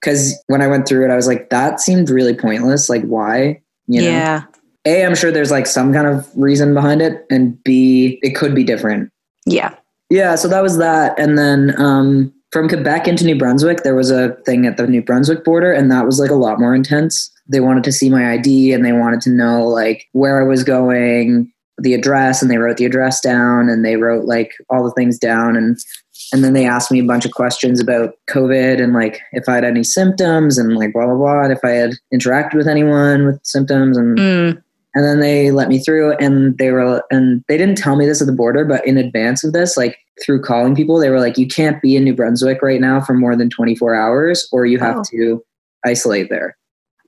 because 0.00 0.34
when 0.46 0.62
i 0.62 0.66
went 0.66 0.86
through 0.86 1.04
it 1.04 1.10
i 1.10 1.16
was 1.16 1.26
like 1.26 1.50
that 1.50 1.80
seemed 1.80 2.10
really 2.10 2.34
pointless 2.34 2.88
like 2.88 3.02
why? 3.02 3.60
You 3.86 4.02
know? 4.02 4.08
Yeah, 4.08 4.42
a 4.84 5.04
i'm 5.04 5.14
sure 5.14 5.30
there's 5.30 5.50
like 5.50 5.66
some 5.66 5.92
kind 5.92 6.06
of 6.06 6.28
reason 6.36 6.74
behind 6.74 7.02
it 7.02 7.26
and 7.30 7.62
b 7.64 8.18
it 8.22 8.34
could 8.34 8.54
be 8.54 8.64
different. 8.64 9.10
Yeah. 9.46 9.74
Yeah, 10.10 10.36
so 10.36 10.48
that 10.48 10.62
was 10.62 10.78
that. 10.78 11.18
And 11.18 11.36
then 11.36 11.78
um, 11.80 12.32
from 12.50 12.68
Quebec 12.68 13.06
into 13.06 13.24
New 13.24 13.36
Brunswick, 13.36 13.82
there 13.82 13.94
was 13.94 14.10
a 14.10 14.30
thing 14.46 14.66
at 14.66 14.76
the 14.76 14.86
New 14.86 15.02
Brunswick 15.02 15.44
border, 15.44 15.72
and 15.72 15.90
that 15.90 16.06
was 16.06 16.18
like 16.18 16.30
a 16.30 16.34
lot 16.34 16.58
more 16.58 16.74
intense. 16.74 17.30
They 17.46 17.60
wanted 17.60 17.84
to 17.84 17.92
see 17.92 18.10
my 18.10 18.32
ID 18.32 18.72
and 18.72 18.84
they 18.84 18.92
wanted 18.92 19.20
to 19.22 19.30
know 19.30 19.66
like 19.66 20.06
where 20.12 20.40
I 20.40 20.46
was 20.46 20.64
going, 20.64 21.52
the 21.78 21.94
address, 21.94 22.42
and 22.42 22.50
they 22.50 22.58
wrote 22.58 22.76
the 22.76 22.84
address 22.84 23.20
down 23.20 23.68
and 23.68 23.84
they 23.84 23.96
wrote 23.96 24.24
like 24.24 24.52
all 24.70 24.84
the 24.84 24.92
things 24.92 25.18
down 25.18 25.56
and 25.56 25.78
and 26.32 26.44
then 26.44 26.52
they 26.52 26.66
asked 26.66 26.90
me 26.90 26.98
a 26.98 27.04
bunch 27.04 27.24
of 27.24 27.32
questions 27.32 27.80
about 27.80 28.14
COVID 28.28 28.82
and 28.82 28.92
like 28.92 29.20
if 29.32 29.48
I 29.48 29.54
had 29.54 29.64
any 29.64 29.82
symptoms 29.84 30.58
and 30.58 30.76
like 30.76 30.92
blah 30.92 31.06
blah 31.06 31.14
blah, 31.14 31.42
and 31.44 31.52
if 31.52 31.60
I 31.64 31.70
had 31.70 31.92
interacted 32.12 32.54
with 32.54 32.68
anyone 32.68 33.26
with 33.26 33.40
symptoms 33.44 33.96
and 33.96 34.18
Mm. 34.18 34.62
And 34.98 35.06
then 35.06 35.20
they 35.20 35.52
let 35.52 35.68
me 35.68 35.78
through 35.78 36.16
and 36.16 36.58
they 36.58 36.72
were 36.72 37.04
and 37.12 37.44
they 37.46 37.56
didn't 37.56 37.78
tell 37.78 37.94
me 37.94 38.04
this 38.04 38.20
at 38.20 38.26
the 38.26 38.32
border 38.32 38.64
but 38.64 38.84
in 38.84 38.96
advance 38.98 39.44
of 39.44 39.52
this 39.52 39.76
like 39.76 39.96
through 40.20 40.42
calling 40.42 40.74
people 40.74 40.98
they 40.98 41.08
were 41.08 41.20
like 41.20 41.38
you 41.38 41.46
can't 41.46 41.80
be 41.80 41.94
in 41.94 42.02
new 42.02 42.12
brunswick 42.16 42.60
right 42.62 42.80
now 42.80 43.00
for 43.00 43.14
more 43.14 43.36
than 43.36 43.48
24 43.48 43.94
hours 43.94 44.48
or 44.50 44.66
you 44.66 44.76
have 44.80 44.96
Oh. 44.96 45.02
to 45.12 45.40
isolate 45.86 46.30
there 46.30 46.56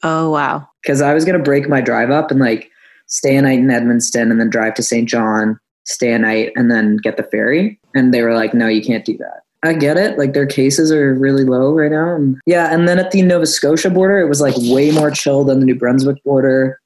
Oh 0.04 0.30
wow. 0.30 0.68
because 0.82 1.02
i 1.02 1.12
was 1.12 1.24
going 1.24 1.36
to 1.36 1.42
break 1.42 1.68
my 1.68 1.80
drive 1.80 2.12
up 2.12 2.30
and 2.30 2.38
like 2.38 2.70
stay 3.08 3.34
a 3.34 3.42
night 3.42 3.58
in 3.58 3.66
edmundston 3.66 4.30
and 4.30 4.38
then 4.40 4.50
drive 4.50 4.74
to 4.74 4.84
st 4.84 5.08
john 5.08 5.58
stay 5.84 6.12
a 6.12 6.18
night 6.20 6.52
and 6.54 6.70
then 6.70 6.96
get 6.98 7.16
the 7.16 7.24
ferry 7.24 7.76
and 7.96 8.14
they 8.14 8.22
were 8.22 8.34
like 8.34 8.54
no 8.54 8.68
you 8.68 8.82
can't 8.82 9.04
do 9.04 9.16
that 9.16 9.40
I 9.62 9.74
get 9.74 9.98
it. 9.98 10.16
Like 10.16 10.32
their 10.32 10.46
cases 10.46 10.90
are 10.90 11.12
really 11.12 11.44
low 11.44 11.74
right 11.74 11.90
now. 11.90 12.14
And 12.14 12.38
yeah. 12.46 12.72
And 12.72 12.88
then 12.88 12.98
at 12.98 13.10
the 13.10 13.20
Nova 13.20 13.44
Scotia 13.44 13.90
border, 13.90 14.18
it 14.18 14.26
was 14.26 14.40
like 14.40 14.54
way 14.56 14.90
more 14.90 15.10
chill 15.10 15.44
than 15.44 15.60
the 15.60 15.66
New 15.66 15.74
Brunswick 15.74 16.16
border. 16.24 16.79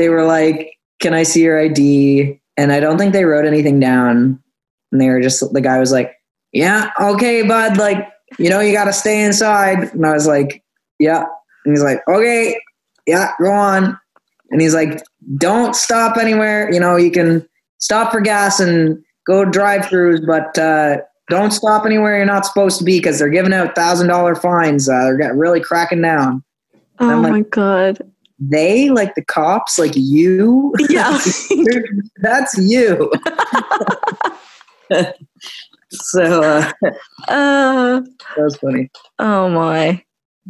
They 0.00 0.08
were 0.08 0.24
like, 0.24 0.78
Can 0.98 1.12
I 1.12 1.24
see 1.24 1.42
your 1.42 1.60
ID? 1.60 2.40
And 2.56 2.72
I 2.72 2.80
don't 2.80 2.96
think 2.96 3.12
they 3.12 3.26
wrote 3.26 3.44
anything 3.44 3.78
down. 3.78 4.42
And 4.90 5.00
they 5.00 5.10
were 5.10 5.20
just, 5.20 5.52
the 5.52 5.60
guy 5.60 5.78
was 5.78 5.92
like, 5.92 6.16
Yeah, 6.54 6.90
okay, 6.98 7.42
bud. 7.42 7.76
Like, 7.76 8.08
you 8.38 8.48
know, 8.48 8.60
you 8.60 8.72
got 8.72 8.86
to 8.86 8.94
stay 8.94 9.22
inside. 9.22 9.92
And 9.92 10.06
I 10.06 10.14
was 10.14 10.26
like, 10.26 10.64
Yeah. 10.98 11.24
And 11.66 11.74
he's 11.74 11.82
like, 11.82 12.00
Okay, 12.08 12.58
yeah, 13.06 13.32
go 13.42 13.52
on. 13.52 13.98
And 14.50 14.62
he's 14.62 14.74
like, 14.74 15.02
Don't 15.36 15.76
stop 15.76 16.16
anywhere. 16.16 16.72
You 16.72 16.80
know, 16.80 16.96
you 16.96 17.10
can 17.10 17.46
stop 17.76 18.10
for 18.10 18.22
gas 18.22 18.58
and 18.58 19.04
go 19.26 19.44
drive 19.44 19.82
throughs, 19.82 20.26
but, 20.26 20.56
uh, 20.58 20.96
don't 21.28 21.50
stop 21.52 21.84
anywhere 21.86 22.16
you're 22.16 22.26
not 22.26 22.44
supposed 22.44 22.78
to 22.78 22.84
be 22.84 22.98
because 22.98 23.18
they're 23.18 23.28
giving 23.28 23.52
out 23.52 23.76
thousand 23.76 24.08
dollar 24.08 24.34
fines. 24.34 24.88
Uh, 24.88 25.04
they're 25.04 25.18
getting 25.18 25.38
really 25.38 25.60
cracking 25.60 26.02
down. 26.02 26.42
Oh 26.98 27.06
like- 27.06 27.32
my 27.32 27.40
god. 27.42 28.10
They 28.40 28.88
like 28.88 29.14
the 29.14 29.24
cops, 29.24 29.78
like 29.78 29.92
you. 29.94 30.72
Yeah. 30.88 31.18
that's 32.16 32.56
you. 32.56 33.12
so 35.90 36.42
uh, 36.42 36.72
uh, 37.28 38.00
that 38.00 38.38
was 38.38 38.56
funny. 38.56 38.90
oh 39.18 39.50
my. 39.50 40.02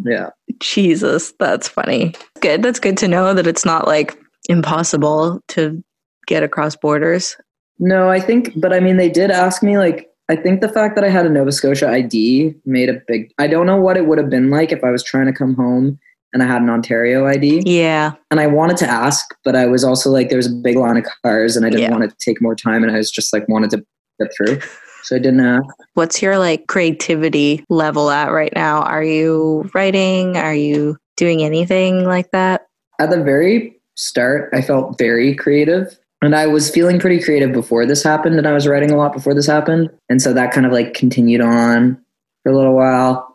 Yeah, 0.04 0.30
Jesus, 0.60 1.34
that's 1.38 1.68
funny. 1.68 2.14
Good. 2.40 2.62
That's 2.62 2.78
good 2.78 2.96
to 2.98 3.08
know 3.08 3.34
that 3.34 3.46
it's 3.46 3.64
not 3.64 3.86
like 3.86 4.16
impossible 4.48 5.42
to 5.48 5.82
get 6.26 6.42
across 6.42 6.76
borders. 6.76 7.36
no, 7.80 8.08
I 8.08 8.20
think, 8.20 8.52
but 8.58 8.72
I 8.72 8.80
mean, 8.80 8.96
they 8.96 9.10
did 9.10 9.30
ask 9.30 9.62
me 9.62 9.78
like. 9.78 10.06
I 10.28 10.36
think 10.36 10.60
the 10.60 10.68
fact 10.68 10.94
that 10.94 11.02
I 11.02 11.08
had 11.08 11.26
a 11.26 11.28
Nova 11.28 11.50
Scotia 11.50 11.88
ID 11.88 12.54
made 12.64 12.88
a 12.88 13.02
big. 13.08 13.32
I 13.38 13.48
don't 13.48 13.66
know 13.66 13.80
what 13.80 13.96
it 13.96 14.06
would 14.06 14.16
have 14.16 14.30
been 14.30 14.48
like 14.48 14.70
if 14.70 14.84
I 14.84 14.92
was 14.92 15.02
trying 15.02 15.26
to 15.26 15.32
come 15.32 15.56
home 15.56 15.98
and 16.32 16.42
I 16.42 16.46
had 16.46 16.62
an 16.62 16.70
Ontario 16.70 17.26
ID. 17.26 17.62
Yeah. 17.66 18.12
and 18.30 18.38
I 18.40 18.46
wanted 18.46 18.76
to 18.78 18.86
ask, 18.86 19.26
but 19.44 19.56
I 19.56 19.66
was 19.66 19.82
also 19.84 20.10
like, 20.10 20.28
there 20.28 20.36
was 20.36 20.46
a 20.46 20.54
big 20.54 20.76
line 20.76 20.96
of 20.96 21.04
cars, 21.22 21.56
and 21.56 21.66
I 21.66 21.70
didn't 21.70 21.82
Yeah. 21.82 21.90
want 21.90 22.08
to 22.10 22.16
take 22.24 22.40
more 22.40 22.54
time, 22.54 22.82
and 22.82 22.92
I 22.92 22.96
was 22.96 23.10
just 23.10 23.32
like 23.32 23.48
wanted 23.48 23.70
to 23.70 23.84
get 24.20 24.30
through, 24.36 24.60
so 25.02 25.16
I 25.16 25.18
didn't. 25.18 25.40
Uh, 25.40 25.60
What's 25.94 26.20
your 26.22 26.38
like 26.38 26.66
creativity 26.68 27.64
level 27.68 28.10
at 28.10 28.30
right 28.32 28.52
now? 28.54 28.82
Are 28.82 29.02
you 29.02 29.70
writing? 29.74 30.36
Are 30.36 30.54
you 30.54 30.96
doing 31.16 31.42
anything 31.42 32.04
like 32.04 32.30
that? 32.32 32.66
at 33.00 33.08
the 33.10 33.22
very 33.22 33.80
start, 33.96 34.50
I 34.52 34.60
felt 34.60 34.98
very 34.98 35.34
creative, 35.34 35.98
and 36.22 36.36
I 36.36 36.46
was 36.46 36.70
feeling 36.70 36.98
pretty 37.00 37.22
creative 37.22 37.50
before 37.52 37.86
this 37.86 38.02
happened, 38.02 38.36
and 38.36 38.46
I 38.46 38.52
was 38.52 38.68
writing 38.68 38.90
a 38.90 38.96
lot 38.96 39.14
before 39.14 39.32
this 39.34 39.46
happened, 39.46 39.88
and 40.10 40.20
so 40.20 40.32
that 40.34 40.52
kind 40.52 40.66
of 40.66 40.72
like 40.72 40.92
continued 40.92 41.40
on 41.40 41.98
for 42.42 42.52
a 42.52 42.56
little 42.56 42.74
while, 42.74 43.29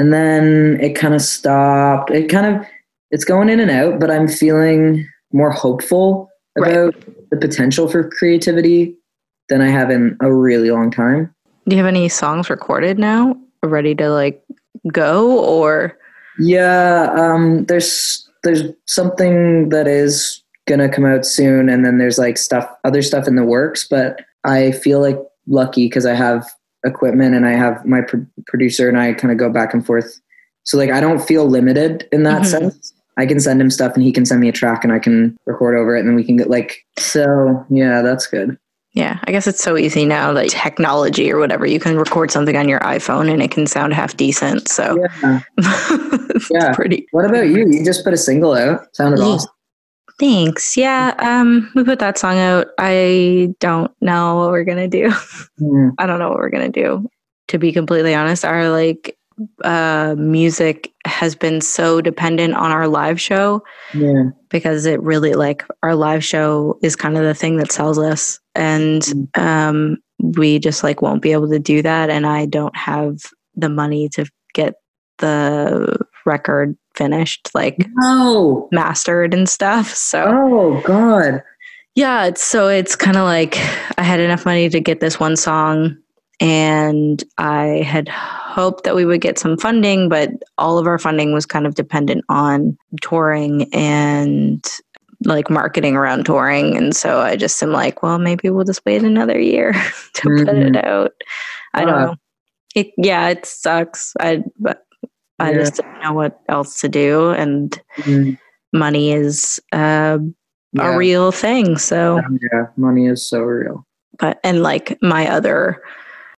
and 0.00 0.14
then 0.14 0.78
it 0.80 0.94
kind 0.94 1.12
of 1.14 1.20
stopped. 1.20 2.10
It 2.10 2.28
kind 2.30 2.46
of 2.56 2.66
it's 3.10 3.24
going 3.24 3.50
in 3.50 3.60
and 3.60 3.70
out, 3.70 4.00
but 4.00 4.10
I'm 4.10 4.28
feeling 4.28 5.06
more 5.32 5.50
hopeful 5.50 6.28
Right. 6.56 6.72
about 6.72 6.94
the 7.30 7.36
potential 7.36 7.86
for 7.86 8.08
creativity 8.08 8.96
than 9.50 9.60
I 9.60 9.68
have 9.68 9.90
in 9.90 10.16
a 10.20 10.32
really 10.32 10.70
long 10.70 10.90
time. 10.90 11.32
Do 11.68 11.76
you 11.76 11.82
have 11.82 11.86
any 11.88 12.08
songs 12.08 12.48
recorded 12.50 12.98
now? 12.98 13.36
Ready 13.62 13.94
to 13.96 14.08
like 14.10 14.42
go 14.92 15.38
or 15.44 15.96
Yeah, 16.38 17.10
um, 17.14 17.66
there's 17.66 18.26
there's 18.42 18.62
something 18.86 19.68
that 19.68 19.86
is 19.86 20.42
gonna 20.66 20.88
come 20.88 21.04
out 21.04 21.26
soon, 21.26 21.68
and 21.68 21.84
then 21.84 21.98
there's 21.98 22.16
like 22.18 22.38
stuff, 22.38 22.66
other 22.84 23.02
stuff 23.02 23.28
in 23.28 23.36
the 23.36 23.44
works. 23.44 23.86
But 23.88 24.22
I 24.44 24.72
feel 24.72 25.00
like 25.00 25.18
lucky 25.46 25.86
because 25.86 26.06
I 26.06 26.14
have 26.14 26.48
equipment 26.84 27.34
and 27.34 27.46
I 27.46 27.52
have 27.52 27.84
my 27.84 28.00
pro- 28.02 28.26
producer, 28.46 28.88
and 28.88 28.98
I 28.98 29.12
kind 29.14 29.32
of 29.32 29.38
go 29.38 29.50
back 29.50 29.72
and 29.74 29.84
forth. 29.84 30.20
So 30.64 30.76
like 30.78 30.90
I 30.90 31.00
don't 31.00 31.20
feel 31.20 31.46
limited 31.48 32.08
in 32.12 32.22
that 32.24 32.42
Mhm. 32.42 32.46
sense. 32.46 32.92
I 33.16 33.26
can 33.26 33.40
send 33.40 33.60
him 33.60 33.70
stuff, 33.70 33.94
and 33.94 34.02
he 34.02 34.12
can 34.12 34.24
send 34.24 34.40
me 34.40 34.48
a 34.48 34.52
track, 34.52 34.84
and 34.84 34.92
I 34.92 34.98
can 34.98 35.36
record 35.46 35.76
over 35.76 35.96
it, 35.96 36.00
and 36.00 36.08
then 36.08 36.14
we 36.16 36.24
can 36.24 36.36
get 36.36 36.48
like. 36.50 36.84
So 36.98 37.64
yeah, 37.70 38.02
that's 38.02 38.26
good. 38.26 38.56
yeah, 38.92 39.18
I 39.24 39.30
guess 39.30 39.46
it's 39.46 39.62
so 39.62 39.76
easy 39.76 40.04
now 40.04 40.32
that 40.32 40.48
technology 40.50 41.30
or 41.32 41.38
whatever, 41.38 41.64
you 41.66 41.78
can 41.78 41.96
record 41.96 42.30
something 42.32 42.56
on 42.56 42.68
your 42.68 42.80
iPhone 42.80 43.30
and 43.32 43.40
it 43.40 43.50
can 43.52 43.66
sound 43.68 43.94
half 43.94 44.16
decent. 44.16 44.68
So 44.68 44.98
Yeah. 45.22 45.40
Yeah. 46.50 46.72
pretty 46.74 47.06
What 47.12 47.24
about 47.24 47.46
you? 47.48 47.66
You 47.70 47.84
just 47.84 48.02
put 48.04 48.12
a 48.14 48.16
single 48.16 48.54
out. 48.54 48.80
Sounded 48.94 49.20
Yeah. 49.20 49.26
awesome. 49.26 49.50
Thanks. 50.20 50.76
Yeah, 50.76 51.14
um, 51.18 51.70
we 51.74 51.82
put 51.82 51.98
that 51.98 52.18
song 52.18 52.38
out. 52.38 52.68
I 52.78 53.54
don't 53.58 53.90
know 54.02 54.36
what 54.36 54.50
we're 54.50 54.64
gonna 54.64 54.86
do. 54.86 55.10
Hmm. 55.58 55.88
I 55.98 56.06
don't 56.06 56.18
know 56.18 56.28
what 56.28 56.38
we're 56.38 56.50
gonna 56.50 56.68
do. 56.68 57.08
To 57.48 57.58
be 57.58 57.72
completely 57.72 58.14
honest, 58.14 58.44
our 58.44 58.68
like 58.68 59.16
uh 59.64 60.14
music 60.18 60.92
has 61.06 61.34
been 61.34 61.62
so 61.62 62.02
dependent 62.02 62.52
on 62.54 62.70
our 62.70 62.86
live 62.86 63.18
show 63.18 63.62
Yeah. 63.94 64.24
because 64.50 64.84
it 64.84 65.00
really 65.00 65.32
like 65.32 65.64
our 65.82 65.94
live 65.94 66.22
show 66.22 66.78
is 66.82 66.94
kind 66.94 67.16
of 67.16 67.22
the 67.24 67.32
thing 67.34 67.56
that 67.56 67.72
sells 67.72 67.98
us 67.98 68.38
and 68.54 69.02
um 69.36 69.96
we 70.22 70.58
just 70.58 70.84
like 70.84 71.00
won't 71.00 71.22
be 71.22 71.32
able 71.32 71.48
to 71.48 71.58
do 71.58 71.80
that 71.80 72.10
and 72.10 72.26
I 72.26 72.44
don't 72.44 72.76
have 72.76 73.16
the 73.54 73.70
money 73.70 74.10
to 74.10 74.26
get 74.52 74.74
the 75.20 75.96
record 76.26 76.76
finished 76.94 77.50
like 77.54 77.86
Oh. 78.02 78.68
mastered 78.72 79.32
and 79.34 79.48
stuff 79.48 79.94
so 79.94 80.24
Oh 80.26 80.82
God. 80.84 81.42
yeah, 81.94 82.26
it's 82.26 82.42
so 82.42 82.68
it's 82.68 82.96
kind 82.96 83.16
of 83.16 83.24
like 83.24 83.56
I 83.98 84.02
had 84.02 84.20
enough 84.20 84.44
money 84.44 84.68
to 84.68 84.80
get 84.80 85.00
this 85.00 85.18
one 85.20 85.36
song 85.36 85.96
and 86.40 87.22
I 87.38 87.82
had 87.86 88.08
hoped 88.08 88.84
that 88.84 88.94
we 88.96 89.04
would 89.04 89.20
get 89.20 89.38
some 89.38 89.58
funding, 89.58 90.08
but 90.08 90.30
all 90.58 90.78
of 90.78 90.86
our 90.86 90.98
funding 90.98 91.32
was 91.34 91.44
kind 91.46 91.66
of 91.66 91.74
dependent 91.74 92.24
on 92.30 92.78
touring 93.02 93.72
and 93.74 94.64
like 95.26 95.50
marketing 95.50 95.96
around 95.96 96.24
touring. 96.24 96.76
And 96.78 96.96
so 96.96 97.20
I 97.20 97.36
just 97.36 97.62
am 97.62 97.72
like, 97.72 98.02
well, 98.02 98.18
maybe 98.18 98.48
we'll 98.48 98.64
just 98.64 98.80
wait 98.86 99.02
another 99.02 99.38
year 99.38 99.72
to 100.14 100.22
put 100.22 100.48
Mhm. 100.48 100.76
it 100.76 100.84
out. 100.84 101.12
I 101.74 101.84
don't 101.84 101.94
Ah. 101.94 102.04
know. 102.06 102.14
It, 102.74 102.92
yeah, 102.96 103.28
it 103.28 103.44
sucks. 103.44 104.14
I, 104.18 104.42
but 104.58 104.86
I 105.40 105.50
Yeah. 105.52 105.58
just 105.58 105.76
didn't 105.76 106.00
know 106.02 106.12
what 106.12 106.40
else 106.48 106.80
to 106.80 106.88
do. 106.88 107.30
And 107.30 107.78
Mm, 108.00 108.36
money 108.72 109.12
is 109.12 109.60
uh, 109.72 110.18
yeah. 110.72 110.94
a 110.94 110.96
real 110.96 111.32
thing. 111.32 111.76
So, 111.78 112.20
Yeah, 112.52 112.66
money 112.76 113.06
is 113.06 113.28
so 113.28 113.40
real. 113.40 113.84
but 114.18 114.38
and 114.44 114.62
like 114.62 114.96
my 115.02 115.28
other 115.28 115.82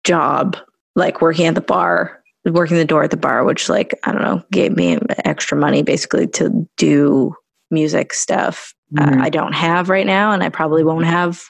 job 0.04 0.56
like 0.96 1.20
working 1.20 1.46
at 1.46 1.54
the 1.54 1.60
bar 1.60 2.22
working 2.46 2.76
the 2.76 2.84
door 2.84 3.02
at 3.04 3.10
the 3.10 3.16
bar 3.16 3.44
which 3.44 3.68
like 3.68 3.94
i 4.04 4.12
don't 4.12 4.22
know 4.22 4.42
gave 4.50 4.74
me 4.76 4.98
extra 5.24 5.56
money 5.56 5.82
basically 5.82 6.26
to 6.26 6.66
do 6.78 7.34
music 7.70 8.12
stuff 8.14 8.74
uh, 8.98 9.04
Mhm. 9.04 9.20
i 9.20 9.28
don't 9.30 9.52
have 9.54 9.88
right 9.90 10.06
now 10.06 10.32
and 10.32 10.42
i 10.42 10.48
probably 10.48 10.82
won't 10.82 11.04
have 11.06 11.42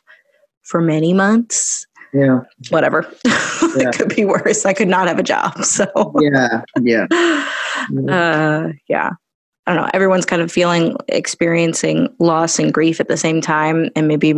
for 0.64 0.80
many 0.80 1.12
months 1.14 1.86
Yeah, 2.12 2.40
whatever. 2.70 3.11
Yeah. 3.77 3.90
it 3.90 3.94
could 3.94 4.09
be 4.16 4.25
worse. 4.25 4.66
I 4.66 4.73
could 4.73 4.88
not 4.88 5.07
have 5.07 5.20
a 5.20 5.23
job 5.23 5.64
so. 5.64 5.87
Yeah, 6.20 6.62
yeah. 6.81 7.07
uh 8.09 8.73
yeah. 8.88 9.11
I 9.66 9.75
don't 9.75 9.85
know. 9.85 9.90
Everyone's 9.94 10.27
kind 10.27 10.42
of 10.42 10.51
feeling 10.51 10.96
experiencing 11.07 12.12
loss 12.18 12.59
and 12.59 12.75
grief 12.75 12.99
at 12.99 13.07
the 13.07 13.16
same 13.16 13.40
time 13.40 13.88
and 13.94 14.09
maybe 14.09 14.35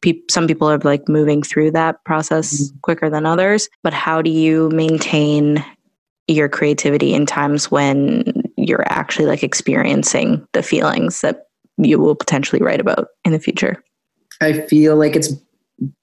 peop 0.00 0.32
some 0.32 0.48
people 0.48 0.68
are 0.68 0.78
like 0.78 1.08
moving 1.08 1.44
through 1.44 1.70
that 1.72 2.02
process 2.04 2.72
quicker 2.82 3.08
than 3.08 3.24
others 3.24 3.68
but 3.84 3.92
how 3.92 4.20
do 4.20 4.30
you 4.30 4.68
maintain 4.70 5.64
your 6.28 6.48
creativity 6.48 7.14
in 7.14 7.26
times 7.26 7.70
when 7.70 8.50
you're 8.56 8.84
actually 8.90 9.26
like 9.26 9.42
experiencing 9.42 10.46
the 10.52 10.62
feelings 10.62 11.20
that 11.20 11.46
you 11.78 11.98
will 11.98 12.14
potentially 12.14 12.62
write 12.62 12.80
about 12.80 13.08
in 13.24 13.32
the 13.32 13.40
future? 13.40 13.82
I 14.40 14.60
feel 14.62 14.96
like 14.96 15.16
it's 15.16 15.32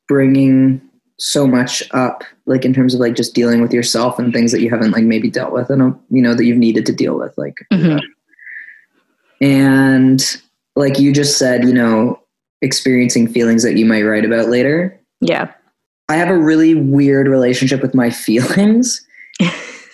bringing 0.08 0.82
so 1.22 1.46
much 1.46 1.84
up 1.92 2.24
like 2.46 2.64
in 2.66 2.74
terms 2.74 2.94
of 2.94 3.00
like 3.02 3.14
just 3.16 3.36
dealing 3.36 3.62
with 3.62 3.74
yourself 3.74 4.18
and 4.18 4.34
things 4.34 4.52
that 4.54 4.62
you 4.62 4.70
haven't 4.70 4.92
like 4.92 5.04
maybe 5.04 5.30
dealt 5.30 5.52
with 5.52 5.70
and 5.70 5.94
you 6.10 6.22
know 6.22 6.34
that 6.34 6.46
you've 6.46 6.58
needed 6.58 6.86
to 6.86 6.94
deal 6.94 7.18
with 7.20 7.38
like 7.38 7.56
Mhm. 7.74 8.00
and 9.42 10.38
like 10.76 11.00
you 11.00 11.12
just 11.14 11.38
said 11.38 11.64
you 11.66 11.74
know 11.74 12.20
experiencing 12.62 13.28
feelings 13.28 13.64
that 13.64 13.78
you 13.78 13.86
might 13.86 14.04
write 14.04 14.26
about 14.26 14.50
later. 14.50 15.00
Yeah. 15.22 15.52
i 16.10 16.16
have 16.16 16.30
a 16.30 16.38
really 16.38 16.76
weird 16.76 17.28
relationship 17.28 17.82
with 17.82 17.94
my 17.94 18.10
feelings. 18.26 19.06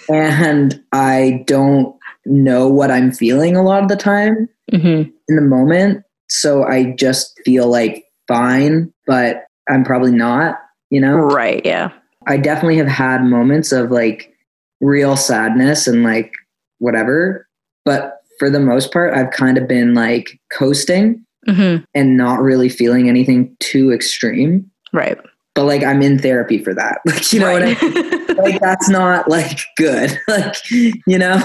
And 0.10 0.84
i 0.92 1.44
don't 1.48 1.96
know 2.26 2.68
what 2.68 2.92
i'm 2.92 3.12
feeling 3.12 3.56
a 3.56 3.64
lot 3.64 3.82
of 3.84 3.90
the 3.90 3.96
time 3.96 4.48
hmm 4.72 5.04
in 5.28 5.36
the 5.36 5.42
moment. 5.42 6.04
So 6.30 6.64
i 6.64 6.92
just 6.98 7.40
feel 7.46 7.68
like 7.68 8.06
fine 8.28 8.92
but 9.08 9.46
i'm 9.70 9.84
probably 9.84 10.12
not 10.12 10.60
you 10.89 11.02
know 11.02 11.15
Right. 11.15 11.62
Yeah. 11.65 11.91
I 12.28 12.38
definitely 12.38 12.78
have 12.78 12.88
had 12.88 13.24
moments 13.24 13.71
of 13.71 13.91
like 13.91 14.34
real 14.82 15.15
sadness 15.15 15.88
and 15.88 16.04
like 16.04 16.34
whatever. 16.80 17.48
But 17.84 18.19
for 18.39 18.50
the 18.50 18.60
most 18.60 18.91
part, 18.91 19.13
I've 19.13 19.32
kind 19.32 19.58
of 19.58 19.67
been 19.67 19.93
like 19.93 20.39
coasting 20.52 21.24
hmm 21.48 21.78
and 21.93 22.17
not 22.17 22.41
really 22.41 22.69
feeling 22.69 23.08
anything 23.08 23.56
too 23.60 23.91
extreme. 23.91 24.69
Right. 24.91 25.17
But 25.54 25.65
like 25.65 25.84
I'm 25.84 26.02
in 26.02 26.17
therapy 26.17 26.63
for 26.63 26.74
that. 26.74 27.00
Like, 27.06 27.32
you 27.32 27.39
know 27.39 27.52
what 27.52 27.63
I 27.63 27.78
mean? 27.82 28.21
Like 28.36 28.60
that's 28.60 28.89
not 28.89 29.30
like 29.30 29.60
good. 29.78 30.19
Like, 30.28 30.56
you 30.69 31.17
know? 31.17 31.38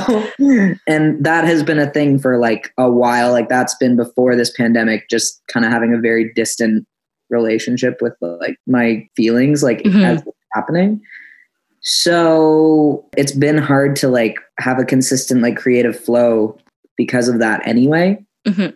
And 0.89 1.25
that 1.25 1.45
has 1.45 1.63
been 1.63 1.79
a 1.79 1.89
thing 1.91 2.19
for 2.19 2.37
like 2.37 2.73
a 2.79 2.91
while. 2.91 3.31
Like 3.31 3.49
that's 3.49 3.77
been 3.77 3.95
before 3.95 4.35
this 4.35 4.51
pandemic, 4.57 5.09
just 5.09 5.41
kind 5.47 5.65
of 5.65 5.71
having 5.71 5.95
a 5.95 6.01
very 6.01 6.33
distant 6.35 6.85
relationship 7.31 7.99
with 8.01 8.15
like 8.21 8.57
my 8.67 9.07
feelings, 9.17 9.63
like 9.63 9.83
Mhm. 9.83 10.05
as 10.05 10.23
happening. 10.53 11.01
So 11.83 13.05
it's 13.17 13.33
been 13.33 13.59
hard 13.59 13.97
to 13.97 14.09
like 14.09 14.37
have 14.59 14.79
a 14.79 14.85
consistent 14.85 15.43
like 15.43 15.57
creative 15.57 15.99
flow 15.99 16.57
because 16.97 17.29
of 17.29 17.39
that 17.39 17.67
anyway. 17.67 18.23
Mhm. 18.47 18.75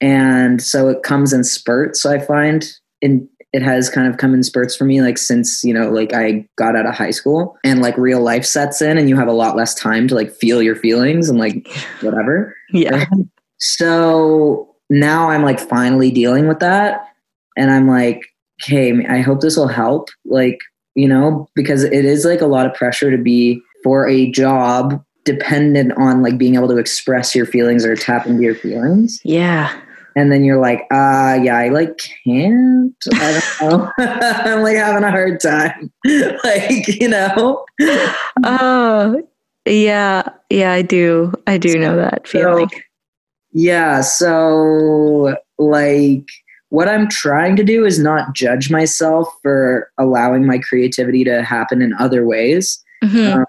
And 0.00 0.62
so 0.62 0.88
it 0.88 1.02
comes 1.02 1.32
in 1.32 1.44
spurts, 1.44 2.04
I 2.06 2.18
find. 2.18 2.66
In 3.00 3.28
it 3.52 3.62
has 3.62 3.88
kind 3.88 4.08
of 4.08 4.16
come 4.16 4.34
in 4.34 4.42
spurts 4.42 4.74
for 4.74 4.84
me, 4.84 5.00
like 5.00 5.16
since, 5.16 5.62
you 5.62 5.72
know, 5.72 5.88
like 5.88 6.12
I 6.12 6.44
got 6.56 6.74
out 6.74 6.86
of 6.86 6.94
high 6.94 7.12
school 7.12 7.56
and 7.62 7.80
like 7.80 7.96
real 7.96 8.20
life 8.20 8.44
sets 8.44 8.82
in 8.82 8.98
and 8.98 9.08
you 9.08 9.14
have 9.16 9.28
a 9.28 9.32
lot 9.32 9.54
less 9.56 9.74
time 9.76 10.08
to 10.08 10.14
like 10.16 10.32
feel 10.32 10.60
your 10.60 10.74
feelings 10.74 11.28
and 11.28 11.38
like 11.38 11.68
whatever. 12.00 12.56
yeah. 12.72 13.04
So 13.58 14.74
now 14.90 15.30
I'm 15.30 15.42
like 15.42 15.60
finally 15.60 16.10
dealing 16.10 16.48
with 16.48 16.58
that. 16.60 17.08
And 17.56 17.70
I'm 17.70 17.88
like, 17.88 18.22
okay, 18.62 19.04
I 19.06 19.20
hope 19.20 19.40
this 19.40 19.56
will 19.56 19.68
help. 19.68 20.08
Like, 20.24 20.58
you 20.94 21.08
know, 21.08 21.48
because 21.54 21.84
it 21.84 22.04
is 22.04 22.24
like 22.24 22.40
a 22.40 22.46
lot 22.46 22.66
of 22.66 22.74
pressure 22.74 23.10
to 23.10 23.18
be 23.18 23.60
for 23.82 24.08
a 24.08 24.30
job 24.30 25.04
dependent 25.24 25.92
on 25.96 26.22
like 26.22 26.38
being 26.38 26.54
able 26.54 26.68
to 26.68 26.76
express 26.76 27.34
your 27.34 27.46
feelings 27.46 27.84
or 27.84 27.96
tap 27.96 28.26
into 28.26 28.42
your 28.42 28.54
feelings. 28.54 29.20
Yeah. 29.24 29.80
And 30.16 30.30
then 30.30 30.44
you're 30.44 30.60
like, 30.60 30.80
uh, 30.92 31.38
yeah, 31.42 31.56
I 31.56 31.70
like 31.70 31.98
can't. 32.24 32.94
I 33.14 33.42
don't 33.60 33.70
know. 33.70 33.90
I'm 33.98 34.62
like 34.62 34.76
having 34.76 35.02
a 35.02 35.10
hard 35.10 35.40
time. 35.40 35.92
like, 36.44 36.88
you 37.00 37.08
know? 37.08 37.64
Oh, 38.46 39.22
yeah. 39.66 40.28
Yeah, 40.50 40.72
I 40.72 40.82
do. 40.82 41.32
I 41.46 41.56
do 41.56 41.78
know 41.78 41.96
that 41.96 42.28
feeling. 42.28 42.68
Yeah. 43.52 44.02
So, 44.02 45.36
like, 45.58 46.26
what 46.74 46.88
I'm 46.88 47.08
trying 47.08 47.54
to 47.54 47.62
do 47.62 47.84
is 47.84 48.00
not 48.00 48.34
judge 48.34 48.68
myself 48.68 49.32
for 49.42 49.88
allowing 49.96 50.44
my 50.44 50.58
creativity 50.58 51.22
to 51.22 51.44
happen 51.44 51.80
in 51.80 51.94
other 52.00 52.26
ways. 52.26 52.82
Mhm. 53.04 53.32
Um, 53.32 53.44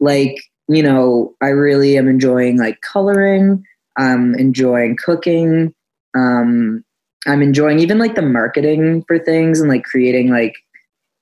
Like, 0.00 0.36
you 0.68 0.82
know, 0.82 1.34
I 1.40 1.48
really 1.48 1.96
am 1.96 2.08
enjoying 2.08 2.58
like 2.58 2.78
coloring, 2.82 3.64
I'm 3.96 4.34
enjoying 4.34 4.96
cooking, 4.96 5.72
um, 6.14 6.84
I'm 7.26 7.40
enjoying 7.40 7.78
even 7.78 7.98
like 7.98 8.16
the 8.16 8.28
marketing 8.38 9.04
for 9.06 9.18
things 9.18 9.58
and 9.58 9.70
like 9.70 9.84
creating 9.84 10.28
like 10.30 10.56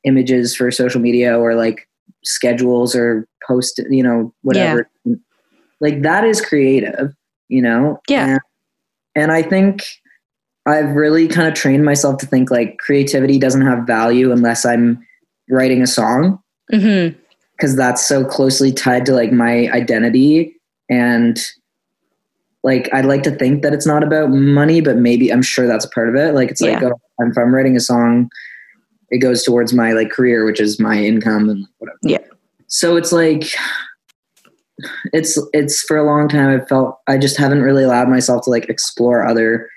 images 0.03 0.57
for 0.57 0.73
social 0.73 1.01
media 1.01 1.39
or 1.39 1.55
like 1.55 1.87
schedules 2.25 2.97
or 2.97 3.29
post, 3.47 3.81
you 3.89 4.03
know, 4.03 4.35
whatever. 4.43 4.91
Like, 5.81 6.03
that 6.03 6.25
is 6.25 6.41
creative, 6.41 7.15
you 7.49 7.63
know? 7.63 8.01
Yeah. 8.09 8.27
And, 8.27 8.41
and 9.15 9.33
I 9.33 9.43
think 9.43 9.85
I've 10.71 10.95
really 10.95 11.29
kind 11.29 11.49
of 11.49 11.55
trained 11.55 11.85
myself 11.85 12.19
to 12.19 12.27
think 12.27 12.51
like 12.51 12.79
creativity 12.79 13.39
doesn't 13.39 13.67
have 13.67 13.87
value 13.87 14.33
unless 14.33 14.65
I'm 14.65 15.05
writing 15.49 15.83
a 15.83 15.87
song 15.87 16.39
Mhm. 16.73 17.15
because 17.57 17.77
that's 17.77 18.07
so 18.07 18.25
closely 18.25 18.73
tied 18.73 19.05
to 19.07 19.13
like 19.13 19.33
my 19.33 19.69
identity 19.73 20.57
and 20.89 21.39
like 22.63 22.89
I'd 22.93 23.07
like 23.07 23.23
to 23.25 23.31
think 23.31 23.63
that 23.63 23.73
it's 23.73 23.87
not 23.87 24.03
about 24.03 24.31
money, 24.31 24.81
but 24.81 24.97
maybe 24.97 25.33
I'm 25.33 25.43
sure 25.43 25.67
that's 25.67 25.85
a 25.85 25.91
part 25.91 26.09
of 26.09 26.15
it. 26.15 26.35
Like 26.35 26.51
it's 26.51 26.61
like 26.61 26.83
oh, 26.83 26.93
if 27.21 27.39
I'm 27.39 27.55
writing 27.55 27.75
a 27.77 27.81
song, 27.81 28.29
it 29.11 29.19
goes 29.19 29.43
towards 29.43 29.73
my 29.73 29.93
like 29.93 30.11
career, 30.11 30.45
which 30.45 30.61
is 30.61 30.79
my 30.79 30.97
income 31.03 31.49
and 31.49 31.67
whatever. 31.79 31.99
Yeah. 32.03 32.19
So 32.69 32.97
it's 32.97 33.13
like 33.13 33.45
it's 35.13 35.39
it's 35.53 35.83
for 35.83 35.97
a 35.97 36.05
long 36.05 36.29
time 36.29 36.61
I 36.61 36.65
felt 36.67 36.99
I 37.07 37.19
just 37.19 37.37
haven't 37.37 37.63
really 37.63 37.83
allowed 37.85 38.09
myself 38.09 38.45
to 38.45 38.51
like 38.51 38.69
explore 38.69 39.27
other 39.27 39.69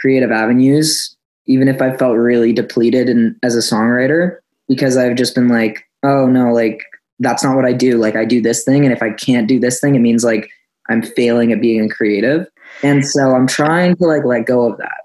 creative 0.00 0.30
avenues, 0.30 1.16
even 1.46 1.68
if 1.68 1.80
I 1.82 1.96
felt 1.96 2.16
really 2.16 2.52
depleted 2.52 3.08
and 3.08 3.36
as 3.42 3.54
a 3.54 3.60
songwriter, 3.60 4.38
because 4.68 4.96
I've 4.96 5.16
just 5.16 5.34
been 5.34 5.48
like, 5.48 5.84
oh 6.02 6.26
no, 6.26 6.52
like 6.52 6.82
that's 7.18 7.44
not 7.44 7.56
what 7.56 7.66
I 7.66 7.72
do. 7.72 7.98
Like 7.98 8.16
I 8.16 8.24
do 8.24 8.40
this 8.40 8.64
thing, 8.64 8.84
and 8.84 8.92
if 8.92 9.02
I 9.02 9.10
can't 9.10 9.46
do 9.46 9.60
this 9.60 9.80
thing, 9.80 9.94
it 9.94 10.00
means 10.00 10.24
like 10.24 10.48
I'm 10.88 11.02
failing 11.02 11.52
at 11.52 11.60
being 11.60 11.84
a 11.84 11.88
creative. 11.88 12.46
And 12.82 13.06
so 13.06 13.34
I'm 13.34 13.46
trying 13.46 13.96
to 13.96 14.04
like 14.04 14.24
let 14.24 14.46
go 14.46 14.70
of 14.70 14.78
that. 14.78 15.02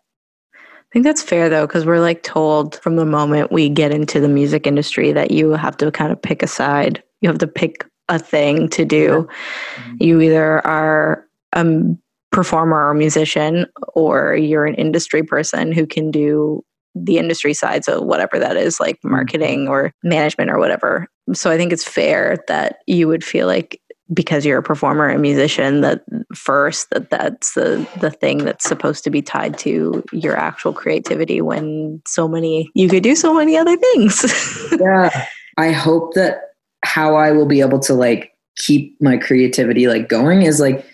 I 0.55 0.93
think 0.93 1.03
that's 1.03 1.21
fair 1.21 1.49
though, 1.49 1.67
because 1.67 1.85
we're 1.85 1.99
like 1.99 2.23
told 2.23 2.75
from 2.77 2.95
the 2.95 3.05
moment 3.05 3.51
we 3.51 3.67
get 3.67 3.91
into 3.91 4.21
the 4.21 4.29
music 4.29 4.65
industry 4.65 5.11
that 5.11 5.31
you 5.31 5.51
have 5.51 5.75
to 5.77 5.91
kind 5.91 6.11
of 6.13 6.21
pick 6.21 6.41
a 6.41 6.47
side. 6.47 7.03
You 7.21 7.27
have 7.27 7.39
to 7.39 7.47
pick 7.47 7.85
a 8.07 8.17
thing 8.17 8.69
to 8.69 8.85
do. 8.85 9.27
Mhm. 9.75 9.97
You 9.99 10.21
either 10.21 10.65
are 10.65 11.25
a 11.53 11.59
m- 11.59 11.99
performer 12.35 12.89
or 12.89 12.93
musician, 12.93 13.65
or 13.93 14.35
you're 14.35 14.65
an 14.65 14.75
industry 14.75 15.23
person 15.23 15.71
who 15.71 15.87
can 15.87 16.11
do 16.11 16.61
the 16.93 17.17
industry 17.17 17.53
side. 17.53 17.85
So, 17.85 18.01
whatever 18.01 18.37
that 18.39 18.57
is, 18.57 18.79
like 18.79 18.97
mm-hmm. 18.97 19.11
marketing 19.11 19.67
or 19.69 19.93
management 20.03 20.51
or 20.51 20.59
whatever. 20.59 21.07
So, 21.33 21.49
I 21.49 21.57
think 21.57 21.71
it's 21.71 21.87
fair 21.87 22.37
that 22.49 22.79
you 22.87 23.07
would 23.07 23.23
feel 23.23 23.47
like 23.47 23.79
because 24.13 24.45
you're 24.45 24.59
a 24.59 24.63
performer 24.63 25.07
and 25.07 25.21
musician 25.21 25.81
that 25.81 26.03
first 26.35 26.89
that 26.91 27.09
that's 27.09 27.53
the 27.53 27.87
the 28.01 28.11
thing 28.11 28.39
that's 28.39 28.67
supposed 28.67 29.03
to 29.03 29.09
be 29.09 29.21
tied 29.21 29.57
to 29.57 30.03
your 30.11 30.37
actual 30.37 30.73
creativity 30.73 31.41
when 31.41 31.99
so 32.05 32.27
many 32.27 32.69
you 32.75 32.87
could 32.87 33.01
do 33.01 33.15
so 33.15 33.33
many 33.33 33.57
other 33.57 33.75
things 33.75 34.71
yeah 34.79 35.25
i 35.57 35.71
hope 35.71 36.13
that 36.13 36.51
how 36.83 37.15
i 37.15 37.31
will 37.31 37.47
be 37.47 37.61
able 37.61 37.79
to 37.79 37.95
like 37.95 38.31
keep 38.57 38.95
my 39.01 39.17
creativity 39.17 39.87
like 39.87 40.07
going 40.07 40.43
is 40.43 40.59
like 40.59 40.85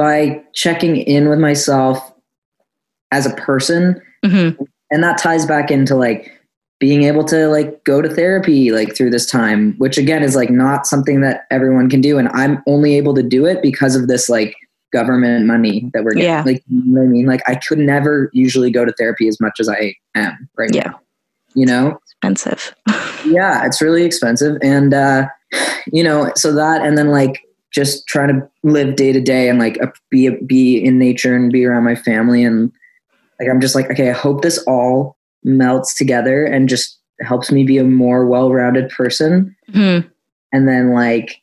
by 0.00 0.42
checking 0.54 0.96
in 0.96 1.28
with 1.28 1.38
myself 1.38 1.96
as 3.12 3.26
a 3.26 3.34
person. 3.36 4.00
Mhm. 4.24 4.56
and 4.92 5.02
that 5.04 5.16
ties 5.18 5.46
back 5.46 5.70
into 5.70 5.94
like 5.94 6.30
being 6.78 7.04
able 7.04 7.24
to 7.24 7.48
like 7.48 7.82
go 7.84 8.02
to 8.02 8.08
therapy 8.08 8.70
like 8.70 8.94
through 8.96 9.08
this 9.10 9.24
time 9.26 9.74
which 9.78 9.96
again 9.98 10.22
is 10.22 10.34
like 10.36 10.50
not 10.50 10.86
something 10.86 11.20
that 11.22 11.44
everyone 11.50 11.88
can 11.90 12.00
do. 12.02 12.18
And 12.18 12.28
i'm 12.34 12.62
only 12.66 12.96
able 12.98 13.14
to 13.14 13.22
do 13.22 13.46
it 13.46 13.62
because 13.62 13.96
of 13.96 14.08
this 14.08 14.28
like 14.28 14.54
government 14.92 15.46
money 15.46 15.88
that 15.94 16.02
we're 16.04 16.12
getting. 16.14 16.28
Yeah. 16.28 16.42
like 16.44 16.62
you 16.68 16.82
know 16.84 17.02
i 17.02 17.06
mean? 17.06 17.26
Like 17.26 17.42
i 17.46 17.54
could 17.54 17.78
never 17.78 18.30
usually 18.34 18.70
go 18.70 18.84
to 18.84 18.92
therapy 18.98 19.26
as 19.28 19.40
much 19.40 19.56
as 19.60 19.68
i 19.68 19.94
am 20.14 20.48
right 20.58 20.74
Yeah. 20.74 20.88
now 20.90 21.00
you 21.54 21.66
know? 21.66 21.98
Expensive. 22.22 22.74
Yeah 23.24 23.64
it's 23.66 23.80
really 23.82 24.04
expensive. 24.04 24.56
And 24.62 24.92
uh 24.94 25.26
you 25.92 26.02
know 26.04 26.30
so 26.36 26.52
that 26.54 26.82
and 26.86 26.96
then 26.98 27.08
like 27.08 27.40
just 27.72 28.06
trying 28.06 28.28
to 28.28 28.48
live 28.62 28.96
day 28.96 29.12
to 29.12 29.20
day 29.20 29.48
and 29.48 29.58
like 29.58 29.78
be 30.10 30.30
be 30.46 30.76
in 30.76 30.98
nature 30.98 31.34
and 31.34 31.52
be 31.52 31.64
around 31.64 31.84
my 31.84 31.94
family 31.94 32.44
and 32.44 32.72
like 33.38 33.48
i'm 33.48 33.60
just 33.60 33.74
like 33.74 33.90
okay 33.90 34.10
i 34.10 34.12
hope 34.12 34.42
this 34.42 34.58
all 34.66 35.16
melts 35.44 35.94
together 35.94 36.44
and 36.44 36.68
just 36.68 36.98
helps 37.20 37.52
me 37.52 37.64
be 37.64 37.78
a 37.78 37.84
more 37.84 38.26
well-rounded 38.26 38.88
person. 38.90 39.54
Mhm. 39.72 40.10
and 40.52 40.68
then 40.68 40.92
like 40.92 41.40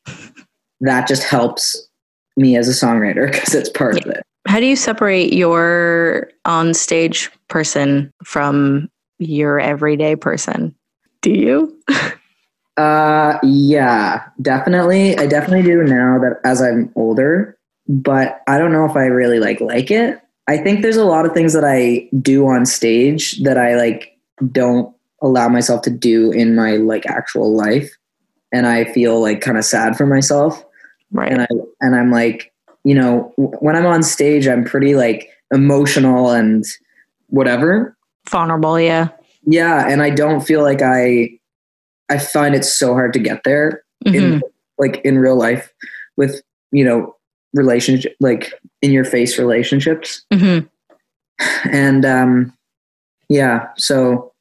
that 0.81 1.07
just 1.07 1.23
helps 1.23 1.87
me 2.35 2.55
as 2.55 2.67
a 2.67 2.85
songwriter 2.85 3.25
because 3.31 3.55
it's 3.55 3.69
part 3.69 4.03
of 4.05 4.11
it. 4.11 4.21
How 4.47 4.59
do 4.59 4.65
you 4.65 4.75
separate 4.75 5.33
your 5.33 6.29
on 6.45 6.73
stage 6.73 7.29
person 7.47 8.13
from 8.23 8.89
your 9.19 9.59
everyday 9.59 10.15
person? 10.15 10.73
Do 11.21 11.31
you 11.31 11.75
Uh, 12.77 13.39
yeah, 13.43 14.23
definitely. 14.41 15.17
I 15.17 15.25
definitely 15.25 15.63
do 15.63 15.83
now 15.83 16.19
that 16.19 16.39
as 16.43 16.61
I'm 16.61 16.91
older, 16.95 17.57
but 17.87 18.41
I 18.47 18.57
don't 18.57 18.71
know 18.71 18.85
if 18.85 18.95
I 18.95 19.05
really 19.05 19.39
like 19.39 19.59
like 19.61 19.89
it. 19.91 20.21
I 20.47 20.57
think 20.57 20.81
there's 20.81 20.95
a 20.97 21.03
lot 21.05 21.25
of 21.25 21.33
things 21.33 21.53
that 21.53 21.65
I 21.65 22.07
do 22.21 22.47
on 22.47 22.65
stage 22.65 23.41
that 23.43 23.57
I 23.57 23.75
like 23.75 24.17
don't 24.51 24.93
allow 25.21 25.49
myself 25.49 25.81
to 25.81 25.89
do 25.89 26.31
in 26.31 26.55
my 26.55 26.77
like 26.77 27.05
actual 27.07 27.55
life 27.55 27.89
and 28.53 28.67
i 28.67 28.85
feel 28.93 29.19
like 29.19 29.41
kind 29.41 29.57
of 29.57 29.65
sad 29.65 29.97
for 29.97 30.05
myself 30.05 30.63
Right. 31.11 31.31
and 31.31 31.41
i 31.41 31.47
and 31.81 31.95
i'm 31.95 32.11
like 32.11 32.53
you 32.83 32.93
know 32.93 33.33
w- 33.37 33.57
when 33.59 33.75
i'm 33.75 33.85
on 33.85 34.03
stage 34.03 34.47
i'm 34.47 34.63
pretty 34.63 34.93
like 34.93 35.29
emotional 35.51 36.29
and 36.31 36.63
whatever 37.29 37.97
Vulnerable, 38.29 38.79
yeah. 38.79 39.07
yeah 39.45 39.87
and 39.89 40.03
i 40.03 40.09
don't 40.09 40.41
feel 40.41 40.61
like 40.61 40.81
i 40.83 41.29
i 42.09 42.17
find 42.17 42.55
it 42.55 42.63
so 42.65 42.93
hard 42.93 43.13
to 43.13 43.19
get 43.19 43.43
there 43.43 43.83
Mhm. 44.05 44.15
in 44.15 44.41
like 44.77 45.01
in 45.03 45.17
real 45.19 45.35
life 45.37 45.73
with 46.17 46.41
you 46.71 46.83
know 46.85 47.15
relationship 47.53 48.15
like 48.19 48.53
in 48.81 48.91
your 48.91 49.03
face 49.05 49.37
relationships 49.39 50.23
Mhm. 50.31 50.67
and 51.71 52.05
um 52.05 52.53
yeah 53.29 53.67
so 53.77 54.31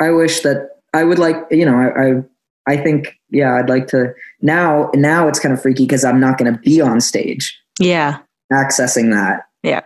i 0.00 0.10
wish 0.10 0.40
that 0.40 0.70
i 0.94 1.02
would 1.04 1.18
like 1.18 1.36
you 1.50 1.64
know 1.64 1.76
i 1.76 2.08
i, 2.08 2.74
I 2.74 2.76
think 2.76 3.18
yeah 3.30 3.54
i'd 3.56 3.68
like 3.68 3.86
to 3.88 4.12
now 4.42 4.90
now 4.94 5.28
it's 5.28 5.38
kind 5.38 5.52
of 5.54 5.60
freaky 5.62 5.84
because 5.84 6.04
i'm 6.04 6.20
not 6.20 6.38
going 6.38 6.52
to 6.52 6.58
be 6.60 6.80
on 6.80 7.00
stage 7.00 7.58
Yeah. 7.80 8.18
accessing 8.52 9.10
that 9.12 9.46
Yeah. 9.62 9.80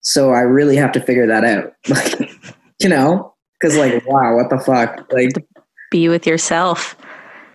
so 0.00 0.32
i 0.32 0.40
really 0.40 0.76
have 0.76 0.92
to 0.92 1.00
figure 1.00 1.26
that 1.26 1.44
out 1.44 1.72
like 1.88 2.30
you 2.80 2.88
know 2.88 3.34
because 3.58 3.76
like 3.76 4.06
wow 4.06 4.36
what 4.36 4.50
the 4.50 4.58
fuck 4.58 5.06
like 5.12 5.32
Be 5.90 6.08
with 6.08 6.26
yourself. 6.26 6.96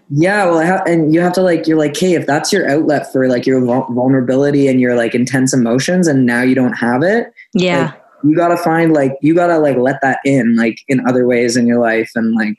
yeah 0.10 0.46
well 0.46 0.60
I 0.60 0.66
ha- 0.66 0.84
and 0.86 1.14
you 1.14 1.20
have 1.22 1.34
to 1.34 1.42
like 1.42 1.66
you're 1.68 1.80
like 1.80 1.98
hey 1.98 2.14
if 2.14 2.28
that's 2.28 2.54
your 2.54 2.70
outlet 2.70 3.12
for 3.12 3.28
like 3.28 3.46
your 3.48 3.60
vul- 3.66 3.88
vulnerability 3.92 4.68
and 4.68 4.80
your 4.80 4.96
like 4.96 5.16
intense 5.16 5.52
emotions 5.54 6.08
and 6.08 6.26
now 6.28 6.44
you 6.44 6.54
don't 6.54 6.74
have 6.74 7.02
it 7.02 7.34
Yeah. 7.56 7.94
you 8.24 8.36
gotta 8.36 8.56
find 8.58 8.94
like 8.94 9.14
you 9.22 9.34
gotta 9.34 9.58
like 9.58 9.78
let 9.78 10.00
that 10.04 10.20
in 10.24 10.56
like 10.58 10.78
in 10.88 11.06
other 11.08 11.26
ways 11.26 11.58
in 11.58 11.66
your 11.66 11.80
life 11.80 12.12
and 12.14 12.36
like 12.36 12.56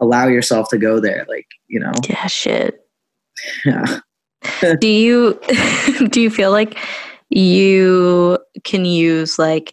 allow 0.00 0.26
yourself 0.26 0.68
to 0.70 0.78
go 0.78 0.98
there 0.98 1.24
like 1.28 1.46
you 1.68 1.78
know 1.78 1.92
yeah, 2.08 2.26
shit. 2.26 2.84
yeah 3.64 4.00
do 4.80 4.88
you 4.88 5.38
do 6.10 6.20
you 6.20 6.30
feel 6.30 6.50
like 6.50 6.76
you 7.30 8.38
can 8.64 8.84
use 8.84 9.38
like 9.38 9.72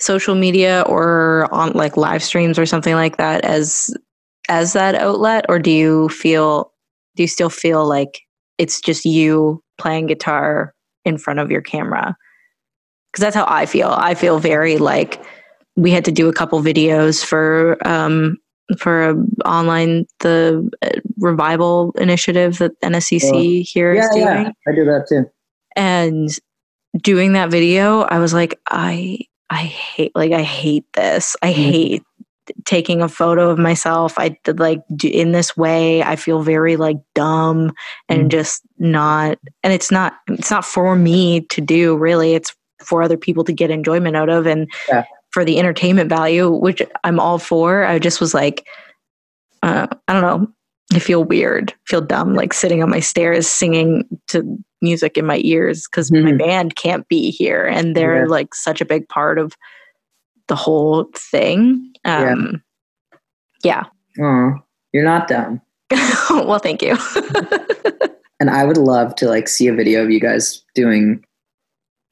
social 0.00 0.34
media 0.36 0.84
or 0.86 1.48
on 1.52 1.72
like 1.72 1.96
live 1.96 2.22
streams 2.22 2.56
or 2.58 2.66
something 2.66 2.94
like 2.94 3.16
that 3.16 3.44
as 3.44 3.90
as 4.48 4.72
that 4.74 4.94
outlet 4.94 5.44
or 5.48 5.58
do 5.58 5.70
you 5.70 6.08
feel 6.10 6.72
do 7.16 7.22
you 7.22 7.28
still 7.28 7.50
feel 7.50 7.86
like 7.86 8.20
it's 8.58 8.80
just 8.80 9.04
you 9.04 9.62
playing 9.78 10.06
guitar 10.06 10.74
in 11.04 11.16
front 11.18 11.38
of 11.40 11.50
your 11.50 11.60
camera? 11.62 12.16
Because 13.12 13.22
that's 13.22 13.36
how 13.36 13.44
i 13.48 13.66
feel. 13.66 13.88
I 13.96 14.14
feel 14.14 14.38
very 14.38 14.78
like 14.78 15.22
we 15.76 15.90
had 15.90 16.04
to 16.06 16.12
do 16.12 16.28
a 16.28 16.32
couple 16.32 16.60
videos 16.62 17.24
for 17.24 17.76
um 17.86 18.36
for 18.78 19.10
a 19.10 19.14
online 19.44 20.06
the 20.20 20.68
uh, 20.82 20.88
revival 21.18 21.92
initiative 21.98 22.58
that 22.58 22.72
nscc 22.80 23.62
here 23.68 23.92
is 23.92 24.08
yeah 24.08 24.34
doing. 24.34 24.44
Yeah 24.46 24.50
i 24.68 24.74
do 24.74 24.84
that 24.84 25.06
too. 25.08 25.24
And 25.76 26.30
doing 27.02 27.32
that 27.34 27.50
video 27.50 28.02
i 28.02 28.18
was 28.18 28.32
like 28.32 28.58
i 28.70 29.18
i 29.50 29.56
hate 29.56 30.12
like 30.14 30.32
i 30.32 30.42
hate 30.42 30.86
this. 30.94 31.36
I 31.42 31.50
Mhm. 31.52 31.54
hate 31.54 32.02
taking 32.64 33.00
a 33.02 33.08
photo 33.08 33.50
of 33.50 33.58
myself 33.58 34.14
i 34.18 34.28
did 34.44 34.58
like 34.58 34.80
do, 34.96 35.08
in 35.08 35.32
this 35.32 35.56
way 35.56 36.02
i 36.02 36.14
feel 36.16 36.42
very 36.42 36.76
like 36.76 36.96
dumb 37.14 37.72
and 38.08 38.24
Mhm. 38.26 38.30
just 38.30 38.62
not 38.78 39.38
and 39.62 39.72
it's 39.72 39.90
not 39.90 40.14
it's 40.28 40.50
not 40.50 40.64
for 40.64 40.94
me 40.96 41.40
to 41.42 41.60
do 41.60 41.96
really 41.96 42.34
it's 42.34 42.54
for 42.82 43.02
other 43.02 43.16
people 43.16 43.44
to 43.44 43.52
get 43.52 43.70
enjoyment 43.70 44.16
out 44.16 44.28
of 44.28 44.46
and 44.46 44.70
Yeah. 44.88 45.04
for 45.30 45.44
the 45.44 45.58
entertainment 45.58 46.08
value 46.10 46.50
which 46.50 46.82
i'm 47.02 47.18
all 47.18 47.38
for 47.38 47.84
i 47.84 47.98
just 47.98 48.20
was 48.20 48.34
like 48.34 48.66
uh, 49.62 49.86
i 50.08 50.12
don't 50.12 50.22
know 50.22 50.48
I 50.92 50.98
feel 50.98 51.24
weird, 51.24 51.72
feel 51.88 52.02
dumb, 52.02 52.34
like 52.34 52.52
sitting 52.52 52.82
on 52.82 52.90
my 52.90 53.00
stairs 53.00 53.48
singing 53.48 54.04
to 54.28 54.44
music 54.82 55.16
in 55.16 55.24
my 55.24 55.40
ears 55.42 55.88
because 55.88 56.12
my 56.12 56.18
Mhm. 56.32 56.38
band 56.38 56.76
can't 56.76 57.08
be 57.08 57.30
here, 57.30 57.64
and 57.64 57.96
they're 57.96 58.24
Yeah. 58.24 58.30
like 58.30 58.54
such 58.54 58.82
a 58.82 58.84
big 58.84 59.08
part 59.08 59.38
of 59.38 59.54
the 60.48 60.56
whole 60.56 61.08
thing. 61.16 61.92
Yeah. 62.04 62.32
Um, 62.32 62.62
yeah. 63.62 63.84
oh 64.20 64.52
you're 64.92 65.02
not 65.04 65.26
dumb 65.28 65.60
well, 66.30 66.58
thank 66.58 66.82
you. 66.82 66.96
and 68.40 68.50
i 68.50 68.64
would 68.64 68.76
love 68.76 69.14
to 69.16 69.26
like 69.28 69.48
see 69.48 69.66
a 69.68 69.72
video 69.74 70.02
of 70.02 70.10
you 70.10 70.20
guys 70.20 70.62
doing 70.74 71.24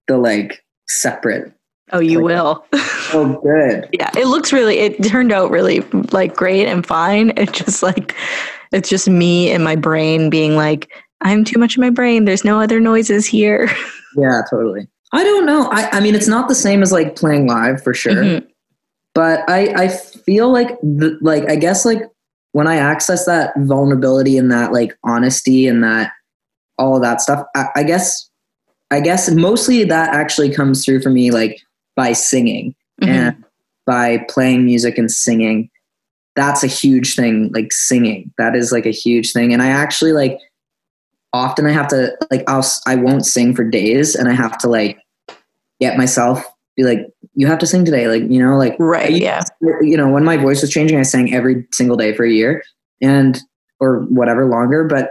the 0.09 0.16
like 0.16 0.64
separate 0.88 1.53
oh, 1.92 1.99
you 2.01 2.18
Like- 2.21 2.25
will. 2.27 2.64
oh 3.12 3.40
good 3.42 3.88
yeah, 3.92 4.11
it 4.16 4.27
looks 4.27 4.53
really. 4.53 4.79
It 4.79 5.03
turned 5.05 5.33
out 5.33 5.51
really 5.51 5.81
like 6.12 6.35
great 6.35 6.66
and 6.66 6.87
fine. 6.87 7.33
It's 7.37 7.53
just 7.59 7.83
like 7.83 8.14
it's 8.73 8.88
just 8.88 9.09
me 9.09 9.51
and 9.51 9.62
my 9.64 9.77
brain 9.77 10.31
being 10.31 10.57
like, 10.57 10.90
I'm 11.21 11.45
too 11.45 11.59
much 11.59 11.77
in 11.77 11.81
my 11.83 11.90
brain. 11.90 12.25
There's 12.25 12.45
no 12.45 12.61
other 12.61 12.81
noises 12.81 13.27
here. 13.27 13.68
yeah 14.16 14.42
totally 14.51 14.87
i 15.12 15.22
don't 15.25 15.46
know 15.46 15.68
i 15.72 15.88
i 15.92 16.01
mean 16.01 16.14
it's 16.14 16.29
not 16.29 16.48
the 16.48 16.55
same 16.55 16.83
as 16.83 16.92
like 16.92 17.16
playing 17.16 17.46
live 17.46 17.83
for 17.83 17.94
sure 17.94 18.22
Mhm. 18.25 18.46
but 19.14 19.40
I 19.48 19.61
I 19.85 19.88
feel 19.88 20.51
like 20.53 20.70
the, 20.83 21.18
like 21.20 21.48
I 21.51 21.57
guess 21.57 21.85
like 21.85 22.01
when 22.53 22.66
I 22.66 22.77
access 22.77 23.25
that 23.27 23.53
vulnerability 23.59 24.37
and 24.38 24.51
that 24.53 24.72
like 24.72 24.96
honesty 25.05 25.66
and 25.66 25.83
that 25.85 26.12
all 26.79 26.96
of 26.96 27.03
that 27.03 27.20
stuff, 27.22 27.44
I, 27.57 27.66
I 27.77 27.83
guess 27.83 28.29
I 28.90 29.01
guess 29.01 29.31
mostly 29.31 29.85
that 29.85 30.14
actually 30.14 30.51
comes 30.55 30.85
through 30.85 31.01
for 31.03 31.11
me 31.11 31.31
like 31.31 31.61
by 31.96 32.12
singing 32.12 32.75
Mhm. 33.03 33.09
and 33.09 33.44
by 33.87 34.18
playing 34.29 34.64
music 34.64 34.96
and 34.98 35.11
singing. 35.11 35.68
That's 36.37 36.62
a 36.62 36.66
huge 36.68 37.14
thing, 37.16 37.51
like 37.55 37.72
singing. 37.72 38.33
That 38.38 38.55
is 38.57 38.70
like 38.72 38.87
a 38.87 38.90
huge 38.90 39.33
thing, 39.33 39.53
and 39.53 39.61
I 39.62 39.68
actually 39.68 40.12
like 40.12 40.38
often 41.33 41.66
I 41.66 41.73
have 41.73 41.88
to 41.88 42.16
like 42.31 42.45
I'll 42.49 42.64
I 42.87 42.95
won't 42.97 43.27
sing 43.27 43.55
for 43.55 43.64
days, 43.64 44.14
and 44.14 44.29
I 44.29 44.33
have 44.35 44.59
to 44.59 44.68
like 44.68 44.99
get 45.81 45.97
myself 45.97 46.45
be 46.77 46.85
like 46.85 47.07
you 47.35 47.47
have 47.47 47.59
to 47.59 47.66
sing 47.66 47.85
today, 47.85 48.09
like 48.09 48.23
you 48.31 48.42
know 48.45 48.57
like 48.57 48.77
Right. 48.79 49.12
I 49.12 49.16
Yeah. 49.16 49.42
you 49.83 49.97
know, 49.97 50.09
when 50.09 50.25
my 50.25 50.37
voice 50.37 50.61
was 50.62 50.71
changing, 50.71 50.99
I 50.99 51.03
sang 51.03 51.35
every 51.35 51.66
single 51.73 51.97
day 51.97 52.14
for 52.14 52.25
a 52.25 52.31
year 52.31 52.62
and 53.01 53.38
or 53.81 54.01
whatever 54.05 54.47
longer. 54.47 54.85
But 54.85 55.11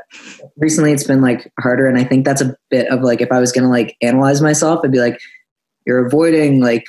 recently 0.57 0.91
it's 0.93 1.03
been 1.03 1.21
like 1.21 1.51
harder. 1.59 1.87
And 1.87 1.97
I 1.97 2.03
think 2.03 2.25
that's 2.25 2.41
a 2.41 2.55
bit 2.69 2.87
of 2.87 3.01
like, 3.01 3.19
if 3.21 3.31
I 3.31 3.39
was 3.39 3.51
to 3.51 3.67
like 3.67 3.97
analyze 4.01 4.41
myself, 4.41 4.79
I'd 4.83 4.91
be 4.91 4.99
like, 4.99 5.19
you're 5.85 6.05
avoiding 6.05 6.61
like 6.61 6.85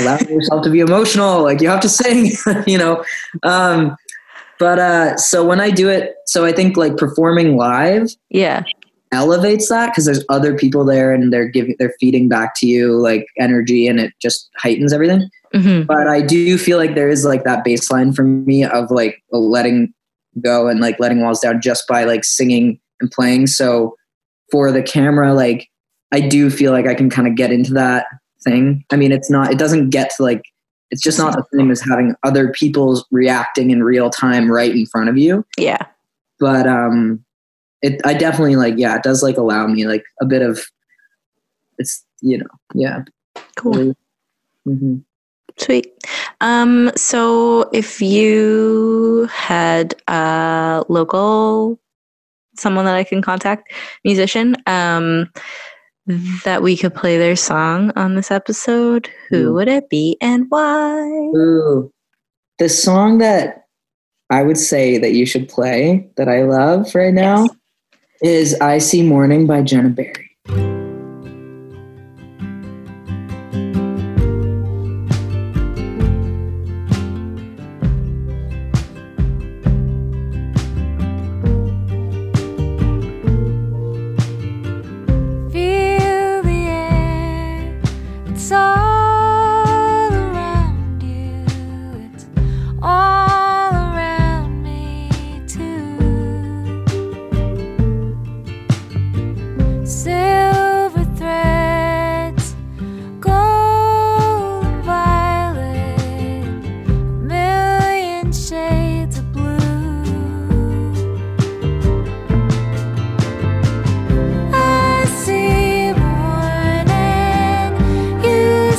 allowing 0.00 0.28
yourself 0.28 0.64
to 0.64 0.70
be 0.70 0.80
emotional. 0.80 1.42
Like 1.42 1.60
you 1.60 1.68
have 1.68 1.80
to 1.80 1.88
sing, 1.88 2.32
you 2.66 2.76
know? 2.78 3.04
Um, 3.44 3.96
but, 4.60 4.78
uh, 4.78 5.16
so 5.16 5.44
when 5.44 5.58
I 5.60 5.70
do 5.70 5.88
it, 5.88 6.14
so 6.26 6.44
I 6.44 6.52
think 6.52 6.76
like 6.76 6.96
performing 6.96 7.56
live 7.56 8.10
Yeah. 8.28 8.62
elevates 9.10 9.68
that 9.70 9.86
because 9.88 10.04
there's 10.04 10.24
other 10.28 10.56
people 10.56 10.84
there 10.84 11.12
and 11.12 11.32
they're 11.32 11.48
giving, 11.48 11.74
they're 11.80 11.94
feeding 11.98 12.28
back 12.28 12.52
to 12.58 12.66
you 12.66 12.96
like 12.96 13.26
energy 13.40 13.88
and 13.88 13.98
it 13.98 14.12
just 14.22 14.48
heightens 14.56 14.92
everything 14.92 15.28
hmm 15.52 15.82
but 15.82 16.06
I 16.06 16.20
do 16.20 16.56
feel 16.56 16.78
like 16.78 16.94
there 16.94 17.08
is 17.08 17.24
like 17.24 17.42
that 17.42 17.64
baseline 17.64 18.14
for 18.14 18.22
me 18.22 18.62
of 18.62 18.88
like 18.92 19.20
letting 19.32 19.92
go 20.40 20.68
and 20.68 20.78
like 20.80 21.00
letting 21.00 21.20
walls 21.22 21.40
down 21.40 21.60
just 21.60 21.88
by 21.88 22.04
like 22.04 22.24
singing 22.24 22.78
and 23.00 23.10
playing. 23.10 23.48
So 23.48 23.96
for 24.52 24.70
the 24.70 24.82
camera, 24.82 25.34
like 25.34 25.68
I 26.12 26.20
do 26.20 26.50
feel 26.50 26.70
like 26.70 26.86
I 26.86 26.94
can 26.94 27.10
kind 27.10 27.26
of 27.26 27.34
get 27.34 27.50
into 27.50 27.72
that 27.74 28.06
thing. 28.44 28.84
I 28.92 28.96
mean, 28.96 29.10
it's 29.10 29.28
not, 29.28 29.50
it 29.50 29.58
doesn't 29.58 29.90
get 29.90 30.10
to 30.16 30.22
like, 30.22 30.42
it's 30.90 31.02
just 31.02 31.18
not 31.18 31.34
the 31.34 31.44
same 31.56 31.70
as 31.70 31.80
having 31.80 32.14
other 32.22 32.50
people 32.50 33.04
reacting 33.10 33.70
in 33.70 33.82
real 33.82 34.10
time 34.10 34.50
right 34.50 34.74
in 34.74 34.86
front 34.86 35.08
of 35.08 35.16
you. 35.16 35.44
Yeah. 35.56 35.86
But 36.38 36.66
um, 36.66 37.24
it, 37.82 38.00
I 38.04 38.14
definitely 38.14 38.56
like, 38.56 38.74
yeah, 38.76 38.96
it 38.96 39.02
does 39.02 39.22
like 39.22 39.36
allow 39.36 39.66
me 39.66 39.86
like 39.86 40.04
a 40.20 40.26
bit 40.26 40.42
of, 40.42 40.60
it's, 41.78 42.04
you 42.20 42.38
know, 42.38 42.46
yeah. 42.74 43.04
Cool. 43.56 43.94
hmm 44.64 44.96
Sweet. 45.56 45.92
Um, 46.40 46.90
so 46.96 47.68
if 47.72 48.00
you 48.00 49.28
had 49.30 49.94
a 50.08 50.84
local 50.88 51.78
someone 52.56 52.84
that 52.84 52.94
I 52.94 53.04
can 53.04 53.22
contact, 53.22 53.72
musician, 54.04 54.56
um, 54.66 55.30
that 56.44 56.62
we 56.62 56.76
could 56.76 56.94
play 56.94 57.18
their 57.18 57.36
song 57.36 57.92
on 57.96 58.14
this 58.14 58.30
episode, 58.30 59.08
who 59.28 59.52
would 59.54 59.68
it 59.68 59.88
be 59.88 60.16
and 60.20 60.46
why? 60.48 61.02
Ooh. 61.36 61.92
The 62.58 62.68
song 62.68 63.18
that 63.18 63.64
I 64.30 64.42
would 64.42 64.58
say 64.58 64.98
that 64.98 65.12
you 65.12 65.26
should 65.26 65.48
play 65.48 66.08
that 66.16 66.28
I 66.28 66.42
love 66.42 66.94
right 66.94 67.12
now 67.14 67.44
Yes. 67.44 67.50
is 68.22 68.54
I 68.60 68.78
See 68.78 69.02
Morning 69.02 69.46
by 69.46 69.62
Jenna 69.62 69.88
Berry. 69.88 70.29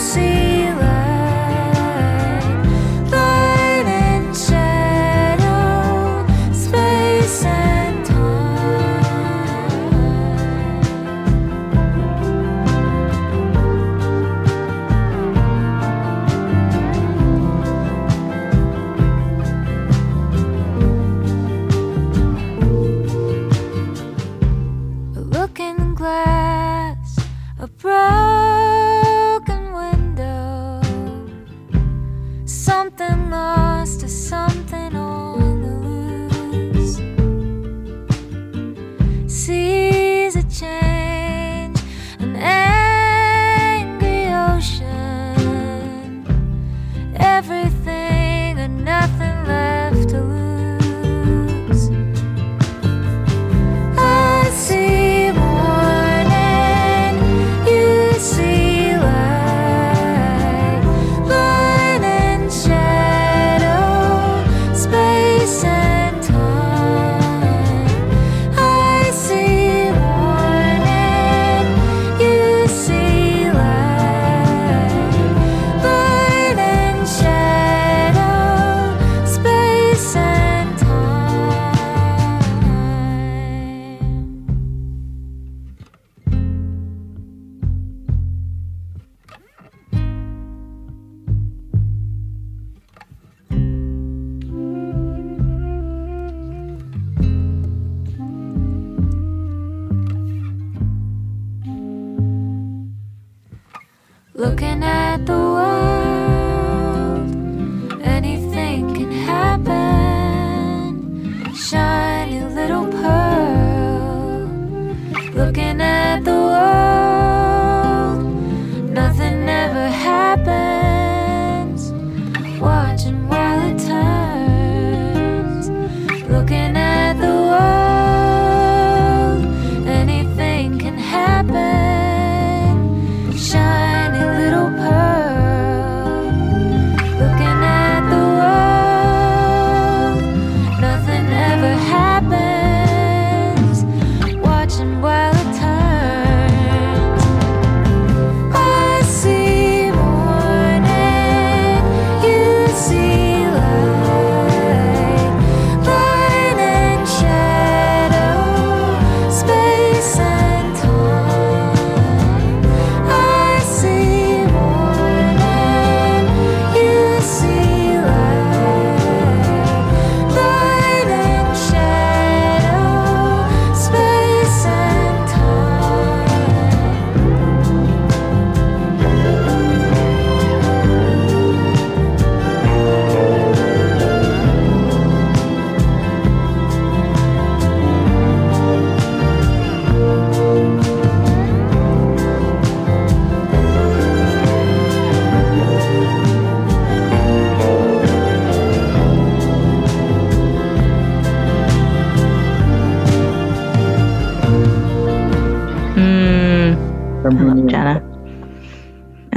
see 0.02 0.31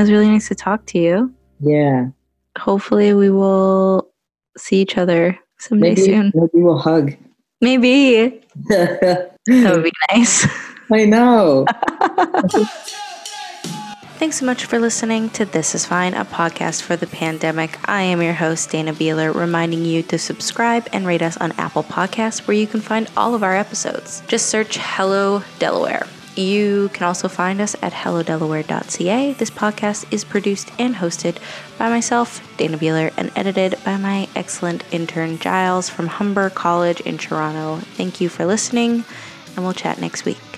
was 0.04 0.10
really 0.10 0.28
nice 0.28 0.48
to 0.48 0.54
talk 0.54 0.84
to 0.86 0.98
you. 0.98 1.32
Yeah. 1.60 2.08
Hopefully, 2.58 3.14
we 3.14 3.30
will 3.30 4.06
see 4.58 4.82
each 4.82 4.98
other 4.98 5.38
someday 5.58 5.94
Maybe, 5.94 6.02
soon. 6.02 6.30
maybe 6.34 6.50
we'll 6.62 6.78
hug. 6.78 7.16
Maybe. 7.61 8.40
That 9.46 9.74
would 9.74 9.84
be 9.84 9.92
nice. 10.11 10.46
I 10.90 11.05
know. 11.05 11.66
Thanks 14.18 14.38
so 14.38 14.46
much 14.46 14.64
for 14.64 14.78
listening 14.78 15.28
to 15.30 15.44
This 15.44 15.74
Is 15.74 15.84
Fine, 15.84 16.14
a 16.14 16.24
podcast 16.24 16.80
for 16.82 16.96
the 16.96 17.07
pandemic. 17.07 17.78
I 17.86 18.02
am 18.02 18.22
your 18.22 18.32
host, 18.32 18.70
Dana 18.70 18.94
Beeler, 18.94 19.34
reminding 19.34 19.84
you 19.84 20.02
to 20.05 20.18
subscribe 20.18 20.88
and 20.94 21.07
rate 21.07 21.20
us 21.20 21.36
on 21.36 21.52
Apple 21.52 21.82
Podcasts, 21.82 22.46
where 22.46 22.57
you 22.57 22.66
can 22.66 22.80
find 22.80 23.11
all 23.18 23.34
of 23.34 23.42
our 23.42 23.55
episodes. 23.55 24.22
Just 24.28 24.46
search 24.46 24.78
Hello 24.80 25.42
Delaware. 25.59 26.07
You 26.37 26.91
can 26.93 27.07
also 27.07 27.28
find 27.28 27.61
us 27.61 27.76
at 27.80 27.93
hellodelaware.ca. 27.93 29.32
This 29.35 29.51
podcast 29.51 30.12
is 30.12 30.24
produced 30.24 30.72
and 30.78 30.97
hosted 30.97 31.37
by 31.78 31.89
myself, 31.89 32.41
Dana 32.57 32.76
Beeler, 32.76 33.12
and 33.16 33.30
edited 33.37 33.78
by 33.85 33.97
my 33.97 34.28
excellent 34.35 34.82
intern 34.93 35.39
Giles 35.39 35.89
from 35.89 36.09
Humber 36.09 36.51
College 36.51 37.01
in 37.01 37.18
Toronto. 37.18 37.76
Thank 37.95 38.20
you 38.20 38.28
for 38.28 38.47
listening, 38.47 39.05
and 39.55 39.64
we'll 39.64 39.74
chat 39.74 40.01
next 40.01 40.24
week. 40.24 40.53